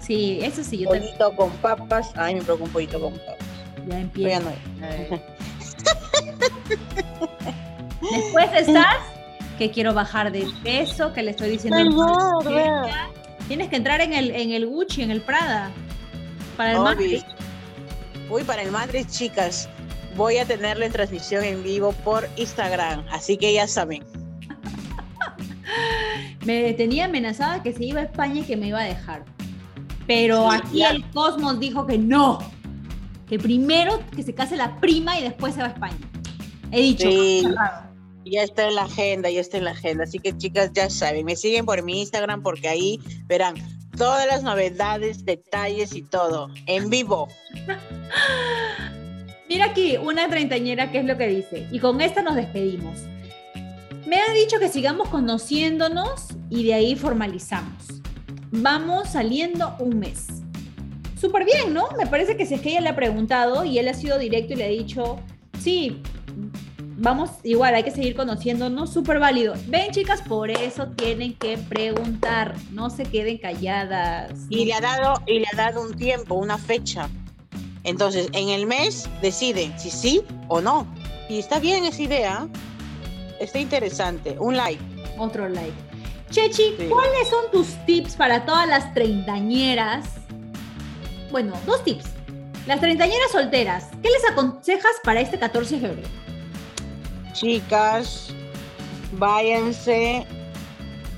Sí, 0.00 0.38
eso 0.42 0.62
sí. 0.62 0.78
Yo 0.78 0.88
pollito 0.88 1.34
con 1.34 1.50
papas. 1.56 2.12
Ay, 2.14 2.36
me 2.36 2.42
preocupa 2.42 2.66
un 2.66 2.72
pollito 2.72 3.00
con 3.00 3.14
papas. 3.14 3.46
Ya 3.88 3.98
empieza. 4.00 4.40
Después 8.00 8.48
estás 8.54 8.96
que 9.58 9.70
quiero 9.72 9.92
bajar 9.92 10.30
de 10.30 10.48
peso, 10.62 11.12
que 11.12 11.22
le 11.24 11.32
estoy 11.32 11.50
diciendo... 11.50 11.78
Tienes 13.48 13.68
que 13.70 13.76
entrar 13.76 14.00
en 14.02 14.12
el, 14.12 14.30
en 14.30 14.52
el 14.52 14.66
Gucci, 14.66 15.02
en 15.02 15.10
el 15.10 15.22
Prada, 15.22 15.70
para 16.56 16.72
el 16.72 16.80
Madrid. 16.80 17.22
Uy, 18.30 18.44
para 18.44 18.62
el 18.62 18.70
Madrid, 18.70 19.06
chicas. 19.10 19.68
Voy 20.18 20.38
a 20.38 20.44
tenerle 20.44 20.86
en 20.86 20.92
transmisión 20.92 21.44
en 21.44 21.62
vivo 21.62 21.92
por 22.02 22.28
Instagram, 22.34 23.04
así 23.12 23.36
que 23.36 23.52
ya 23.52 23.68
saben. 23.68 24.02
me 26.44 26.72
tenía 26.72 27.04
amenazada 27.04 27.62
que 27.62 27.72
se 27.72 27.84
iba 27.84 28.00
a 28.00 28.02
España 28.02 28.40
y 28.40 28.42
que 28.42 28.56
me 28.56 28.66
iba 28.66 28.80
a 28.80 28.84
dejar. 28.84 29.24
Pero 30.08 30.50
aquí 30.50 30.82
el 30.82 31.08
Cosmos 31.10 31.60
dijo 31.60 31.86
que 31.86 31.98
no. 31.98 32.40
Que 33.28 33.38
primero 33.38 34.02
que 34.16 34.24
se 34.24 34.34
case 34.34 34.56
la 34.56 34.80
prima 34.80 35.20
y 35.20 35.22
después 35.22 35.54
se 35.54 35.60
va 35.60 35.68
a 35.68 35.70
España. 35.70 36.10
He 36.72 36.80
dicho, 36.80 37.08
ya 38.24 38.42
está 38.42 38.66
en 38.66 38.74
la 38.74 38.82
agenda, 38.82 39.30
ya 39.30 39.40
está 39.40 39.58
en 39.58 39.66
la 39.66 39.70
agenda. 39.70 40.02
Así 40.02 40.18
que 40.18 40.36
chicas, 40.36 40.72
ya 40.72 40.90
saben, 40.90 41.26
me 41.26 41.36
siguen 41.36 41.64
por 41.64 41.80
mi 41.84 42.00
Instagram 42.00 42.42
porque 42.42 42.68
ahí 42.68 42.98
verán 43.26 43.54
todas 43.96 44.26
las 44.26 44.42
novedades, 44.42 45.24
detalles 45.24 45.94
y 45.94 46.02
todo, 46.02 46.50
en 46.66 46.90
vivo. 46.90 47.28
Mira 49.48 49.64
aquí, 49.64 49.96
una 49.96 50.28
treintañera, 50.28 50.90
¿qué 50.90 50.98
es 50.98 51.06
lo 51.06 51.16
que 51.16 51.26
dice? 51.28 51.66
Y 51.72 51.78
con 51.78 52.02
esta 52.02 52.20
nos 52.20 52.36
despedimos. 52.36 52.98
Me 54.06 54.16
ha 54.20 54.32
dicho 54.34 54.58
que 54.58 54.68
sigamos 54.68 55.08
conociéndonos 55.08 56.28
y 56.50 56.64
de 56.64 56.74
ahí 56.74 56.96
formalizamos. 56.96 58.02
Vamos 58.50 59.10
saliendo 59.10 59.74
un 59.80 59.98
mes. 59.98 60.26
Súper 61.18 61.46
bien, 61.46 61.72
¿no? 61.72 61.88
Me 61.98 62.06
parece 62.06 62.36
que 62.36 62.44
si 62.44 62.54
es 62.54 62.60
que 62.60 62.70
ella 62.70 62.82
le 62.82 62.88
ha 62.90 62.96
preguntado 62.96 63.64
y 63.64 63.78
él 63.78 63.88
ha 63.88 63.94
sido 63.94 64.18
directo 64.18 64.52
y 64.52 64.56
le 64.56 64.64
ha 64.64 64.68
dicho, 64.68 65.18
sí, 65.58 66.02
vamos, 66.98 67.30
igual 67.42 67.74
hay 67.74 67.82
que 67.82 67.90
seguir 67.90 68.14
conociéndonos, 68.14 68.92
súper 68.92 69.18
válido. 69.18 69.54
Ven, 69.66 69.90
chicas, 69.92 70.20
por 70.22 70.50
eso 70.50 70.88
tienen 70.88 71.34
que 71.34 71.56
preguntar, 71.56 72.54
no 72.72 72.90
se 72.90 73.04
queden 73.04 73.38
calladas. 73.38 74.32
Y 74.50 74.66
le 74.66 74.74
ha 74.74 74.80
dado, 74.80 75.22
y 75.26 75.40
le 75.40 75.46
ha 75.52 75.56
dado 75.56 75.82
un 75.82 75.96
tiempo, 75.96 76.34
una 76.34 76.58
fecha. 76.58 77.08
Entonces, 77.88 78.28
en 78.34 78.50
el 78.50 78.66
mes 78.66 79.08
deciden 79.22 79.78
si 79.78 79.90
sí 79.90 80.22
o 80.48 80.60
no. 80.60 80.86
Y 81.30 81.38
está 81.38 81.58
bien 81.58 81.86
esa 81.86 82.02
idea. 82.02 82.48
Está 83.40 83.58
interesante. 83.58 84.36
Un 84.38 84.58
like. 84.58 84.82
Otro 85.16 85.48
like. 85.48 85.72
Chechi, 86.30 86.76
¿cuáles 86.90 87.28
son 87.30 87.50
tus 87.50 87.68
tips 87.86 88.14
para 88.14 88.44
todas 88.44 88.68
las 88.68 88.92
treintañeras? 88.92 90.04
Bueno, 91.30 91.54
dos 91.64 91.82
tips. 91.82 92.04
Las 92.66 92.78
treintañeras 92.80 93.32
solteras, 93.32 93.86
¿qué 94.02 94.10
les 94.10 94.30
aconsejas 94.30 94.92
para 95.02 95.22
este 95.22 95.38
14 95.38 95.76
de 95.76 95.80
febrero? 95.80 96.08
Chicas, 97.32 98.34
váyanse 99.12 100.26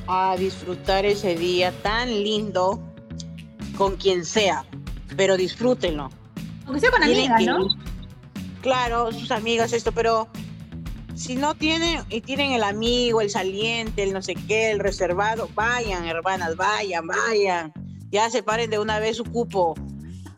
a 0.06 0.36
disfrutar 0.38 1.04
ese 1.04 1.34
día 1.34 1.72
tan 1.82 2.08
lindo 2.08 2.80
con 3.76 3.96
quien 3.96 4.24
sea, 4.24 4.64
pero 5.16 5.36
disfrútenlo. 5.36 6.10
Aunque 6.70 6.82
sea 6.82 6.92
con 6.92 7.02
amigas, 7.02 7.42
¿no? 7.44 7.66
Claro, 8.60 9.10
sus 9.10 9.32
amigas, 9.32 9.72
esto, 9.72 9.90
pero 9.90 10.28
si 11.16 11.34
no 11.34 11.56
tienen 11.56 12.04
y 12.10 12.20
tienen 12.20 12.52
el 12.52 12.62
amigo, 12.62 13.20
el 13.20 13.28
saliente, 13.28 14.04
el 14.04 14.12
no 14.12 14.22
sé 14.22 14.36
qué, 14.36 14.70
el 14.70 14.78
reservado, 14.78 15.48
vayan, 15.56 16.06
hermanas, 16.06 16.54
vayan, 16.54 17.08
vayan. 17.08 17.72
Ya 18.12 18.30
separen 18.30 18.70
de 18.70 18.78
una 18.78 19.00
vez 19.00 19.16
su 19.16 19.24
cupo 19.24 19.74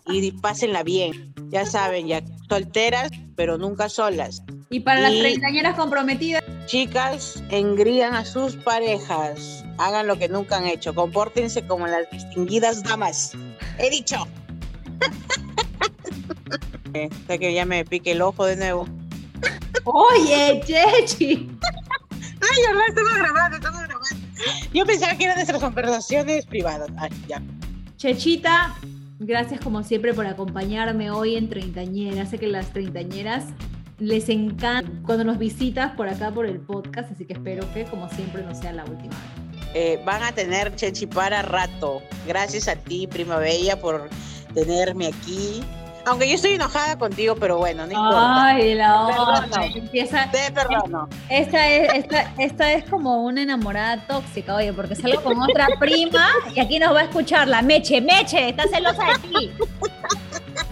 y 0.07 0.33
pásenla 0.33 0.83
bien. 0.83 1.35
Ya 1.51 1.67
saben, 1.67 2.07
ya 2.07 2.23
solteras, 2.49 3.11
pero 3.37 3.59
nunca 3.59 3.91
solas. 3.91 4.43
Y 4.71 4.81
para 4.81 5.03
las 5.03 5.13
treintañeras 5.13 5.77
comprometidas. 5.77 6.43
Chicas, 6.65 7.43
engrían 7.51 8.15
a 8.15 8.25
sus 8.25 8.57
parejas. 8.57 9.67
Hagan 9.77 10.07
lo 10.07 10.19
que 10.19 10.31
nunca 10.31 10.57
han 10.57 10.67
hecho. 10.67 10.95
Compórtense 10.95 11.67
como 11.67 11.87
las 11.87 12.09
distinguidas 12.11 12.83
damas. 12.83 13.33
He 13.79 13.91
dicho. 13.91 14.27
Hasta 16.53 17.39
que 17.39 17.55
ya 17.55 17.65
me 17.65 17.85
pique 17.85 18.13
el 18.13 18.23
ojo 18.23 18.47
de 18.47 18.57
nuevo. 18.57 18.87
Oye, 19.85 20.63
Chechi. 20.65 21.49
Ay, 22.15 22.59
verdad, 22.67 22.85
estamos 22.89 23.15
grabando, 23.15 23.57
estamos 23.57 23.81
grabando. 23.83 24.17
Yo 24.73 24.87
pensaba 24.87 25.17
que 25.17 25.25
eran 25.25 25.37
nuestras 25.37 25.61
conversaciones 25.61 26.47
privadas. 26.47 26.89
Ay, 26.99 27.11
ya. 27.29 27.43
Chechita, 27.97 28.75
gracias 29.21 29.61
como 29.61 29.83
siempre 29.85 30.13
por 30.13 30.27
acompañarme 30.27 31.11
hoy 31.11 31.37
en 31.37 31.49
Treintañeras. 31.49 32.31
Sé 32.31 32.39
que 32.39 32.49
las 32.49 32.73
treintañeras 32.73 33.45
les 33.99 34.29
encanta 34.29 34.91
cuando 35.07 35.25
nos 35.25 35.39
visitas 35.39 35.93
por 35.93 36.09
acá 36.09 36.31
por 36.33 36.47
el 36.47 36.59
podcast, 36.59 37.13
así 37.13 37.25
que 37.25 37.35
espero 37.35 37.73
que 37.73 37.85
como 37.85 38.09
siempre 38.09 38.43
no 38.43 38.55
sea 38.55 38.73
la 38.73 38.85
última 38.85 39.15
eh, 39.75 40.03
van 40.05 40.23
a 40.23 40.33
tener 40.33 40.75
Chechi 40.75 41.07
para 41.07 41.43
rato. 41.43 42.03
Gracias 42.27 42.69
a 42.69 42.77
ti, 42.77 43.07
Prima 43.07 43.37
Bella, 43.39 43.81
por 43.81 44.09
tenerme 44.55 45.07
aquí. 45.07 45.63
Aunque 46.05 46.29
yo 46.29 46.35
estoy 46.35 46.55
enojada 46.55 46.99
contigo, 46.99 47.37
pero 47.37 47.59
bueno, 47.59 47.87
no 47.87 47.93
importa. 47.93 48.47
Ay, 48.47 48.75
la 48.75 49.07
otra. 49.07 49.67
Empieza. 49.67 50.29
Te 50.31 50.51
perdono. 50.51 51.09
Esta 51.29 51.69
es, 51.69 51.95
esta, 51.95 52.35
esta 52.39 52.73
es 52.73 52.85
como 52.89 53.25
una 53.25 53.43
enamorada 53.43 54.05
tóxica, 54.07 54.57
oye, 54.57 54.73
porque 54.73 54.97
salgo 54.97 55.23
con 55.23 55.41
otra 55.41 55.69
prima 55.79 56.29
y 56.55 56.61
aquí 56.61 56.79
nos 56.79 56.95
va 56.95 57.01
a 57.01 57.05
escuchar 57.05 57.47
la 57.49 57.63
Meche. 57.63 58.01
Meche, 58.01 58.49
está 58.49 58.65
celosa 58.69 59.05
de 59.05 59.29
ti. 59.29 59.53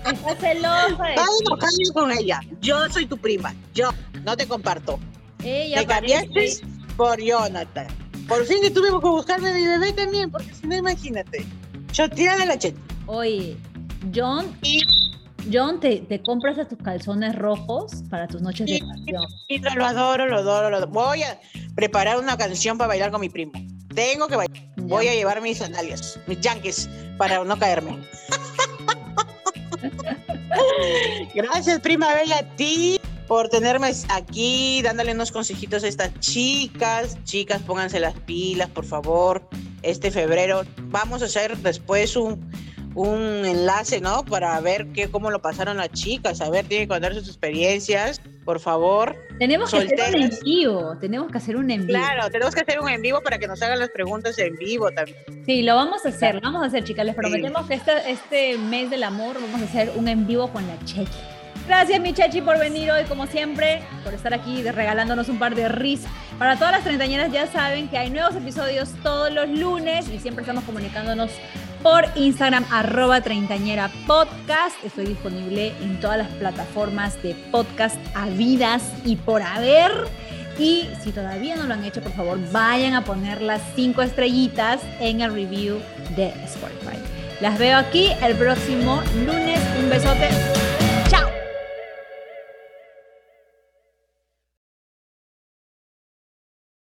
Está 0.04 0.34
celosa 0.36 1.04
de 1.04 1.14
ti. 1.14 1.92
con 1.94 2.10
ella. 2.10 2.40
Yo 2.60 2.88
soy 2.88 3.06
tu 3.06 3.16
prima. 3.16 3.54
Yo 3.72 3.90
no 4.24 4.36
te 4.36 4.48
comparto. 4.48 4.98
Ella 5.44 5.80
te 5.80 5.86
cambiaste 5.86 6.60
por 6.96 7.20
Jonathan. 7.20 7.86
Por 8.26 8.44
fin 8.46 8.58
que 8.62 8.70
tuve 8.70 8.88
que 8.88 8.96
buscarme 8.96 9.50
a 9.50 9.54
mi 9.54 9.66
bebé 9.66 9.92
también, 9.92 10.30
porque 10.30 10.52
si 10.54 10.66
no, 10.66 10.76
imagínate. 10.76 11.46
Yo 11.92 12.08
tira 12.08 12.36
de 12.36 12.46
la 12.46 12.58
cheta. 12.58 12.80
Oye, 13.06 13.56
John. 14.14 14.56
Y 14.62 14.82
John, 15.52 15.80
¿te, 15.80 16.00
¿te, 16.00 16.22
compras 16.22 16.58
a 16.58 16.66
tus 16.66 16.78
calzones 16.78 17.36
rojos 17.36 18.02
para 18.10 18.26
tus 18.26 18.42
noches 18.42 18.66
de 18.66 18.80
pasión? 18.80 19.24
Sí, 19.48 19.58
lo 19.58 19.84
adoro, 19.84 20.26
lo 20.26 20.38
adoro, 20.38 20.70
lo 20.70 20.76
adoro. 20.76 20.92
Voy 20.92 21.22
a 21.22 21.40
preparar 21.74 22.18
una 22.18 22.36
canción 22.36 22.78
para 22.78 22.88
bailar 22.88 23.10
con 23.10 23.20
mi 23.20 23.28
primo. 23.28 23.52
Tengo 23.94 24.28
que 24.28 24.36
bailar. 24.36 24.62
Voy 24.76 25.08
a 25.08 25.14
llevar 25.14 25.40
mis 25.40 25.58
sandalias, 25.58 26.18
mis 26.26 26.40
yankees, 26.40 26.88
para 27.16 27.42
no 27.44 27.58
caerme. 27.58 27.98
Gracias, 31.34 31.80
prima 31.80 32.12
bella, 32.14 32.38
a 32.38 32.56
ti 32.56 33.00
por 33.30 33.48
tenerme 33.48 33.92
aquí, 34.08 34.82
dándole 34.82 35.12
unos 35.12 35.30
consejitos 35.30 35.84
a 35.84 35.88
estas 35.88 36.12
chicas. 36.18 37.16
Chicas, 37.22 37.62
pónganse 37.62 38.00
las 38.00 38.14
pilas, 38.14 38.68
por 38.70 38.84
favor. 38.84 39.48
Este 39.82 40.10
febrero 40.10 40.62
vamos 40.88 41.22
a 41.22 41.26
hacer 41.26 41.56
después 41.58 42.16
un, 42.16 42.49
un 42.94 43.44
enlace, 43.44 44.00
¿no? 44.00 44.24
Para 44.24 44.58
ver 44.60 44.88
qué, 44.92 45.08
cómo 45.08 45.30
lo 45.30 45.40
pasaron 45.40 45.76
las 45.76 45.90
chicas, 45.92 46.40
a 46.40 46.50
ver, 46.50 46.64
tienen 46.66 46.88
que 46.88 46.94
contar 46.94 47.14
sus 47.14 47.28
experiencias, 47.28 48.20
por 48.44 48.60
favor. 48.60 49.16
Tenemos 49.38 49.70
que 49.70 49.78
hacer 49.78 50.14
un 50.14 50.22
en 50.22 50.30
vivo, 50.42 50.96
tenemos 51.00 51.30
que 51.30 51.38
hacer 51.38 51.56
un 51.56 51.70
en 51.70 51.86
vivo. 51.86 51.98
Claro, 51.98 52.30
tenemos 52.30 52.54
que 52.54 52.60
hacer 52.60 52.80
un 52.80 52.88
en 52.88 53.02
vivo 53.02 53.20
para 53.22 53.38
que 53.38 53.46
nos 53.46 53.62
hagan 53.62 53.78
las 53.78 53.90
preguntas 53.90 54.38
en 54.38 54.56
vivo 54.56 54.90
también. 54.90 55.18
Sí, 55.46 55.62
lo 55.62 55.76
vamos 55.76 56.04
a 56.04 56.08
hacer, 56.08 56.34
lo 56.36 56.40
vamos 56.40 56.62
a 56.62 56.66
hacer, 56.66 56.84
chicas. 56.84 57.06
Les 57.06 57.14
prometemos 57.14 57.66
que 57.66 57.74
este, 57.74 58.10
este 58.10 58.58
mes 58.58 58.90
del 58.90 59.04
amor 59.04 59.36
vamos 59.40 59.60
a 59.62 59.64
hacer 59.64 59.92
un 59.96 60.08
en 60.08 60.26
vivo 60.26 60.48
con 60.52 60.66
la 60.66 60.78
Chechi. 60.84 61.10
Gracias, 61.66 62.00
mi 62.00 62.12
Chechi, 62.12 62.40
por 62.40 62.58
venir 62.58 62.90
hoy, 62.90 63.04
como 63.04 63.26
siempre, 63.28 63.80
por 64.02 64.12
estar 64.12 64.34
aquí 64.34 64.62
regalándonos 64.62 65.28
un 65.28 65.38
par 65.38 65.54
de 65.54 65.68
risas. 65.68 66.10
Para 66.36 66.56
todas 66.56 66.72
las 66.72 66.82
treintañeras 66.82 67.30
ya 67.30 67.46
saben 67.46 67.88
que 67.88 67.96
hay 67.96 68.10
nuevos 68.10 68.34
episodios 68.34 68.90
todos 69.04 69.32
los 69.32 69.48
lunes 69.48 70.08
y 70.08 70.18
siempre 70.18 70.42
estamos 70.42 70.64
comunicándonos 70.64 71.30
por 71.82 72.04
Instagram, 72.14 72.64
arroba 72.70 73.20
treintañera 73.20 73.90
podcast. 74.06 74.76
Estoy 74.84 75.06
disponible 75.06 75.72
en 75.80 76.00
todas 76.00 76.18
las 76.18 76.28
plataformas 76.28 77.22
de 77.22 77.34
podcast 77.50 77.96
habidas 78.14 78.82
y 79.04 79.16
por 79.16 79.42
haber. 79.42 79.90
Y 80.58 80.88
si 81.02 81.12
todavía 81.12 81.56
no 81.56 81.64
lo 81.64 81.74
han 81.74 81.84
hecho, 81.84 82.02
por 82.02 82.12
favor, 82.12 82.38
vayan 82.52 82.94
a 82.94 83.04
poner 83.04 83.40
las 83.40 83.62
cinco 83.74 84.02
estrellitas 84.02 84.80
en 85.00 85.22
el 85.22 85.32
review 85.32 85.78
de 86.16 86.28
Spotify. 86.44 86.98
Las 87.40 87.58
veo 87.58 87.78
aquí 87.78 88.08
el 88.22 88.36
próximo 88.36 89.02
lunes. 89.24 89.60
Un 89.82 89.88
besote. 89.88 90.79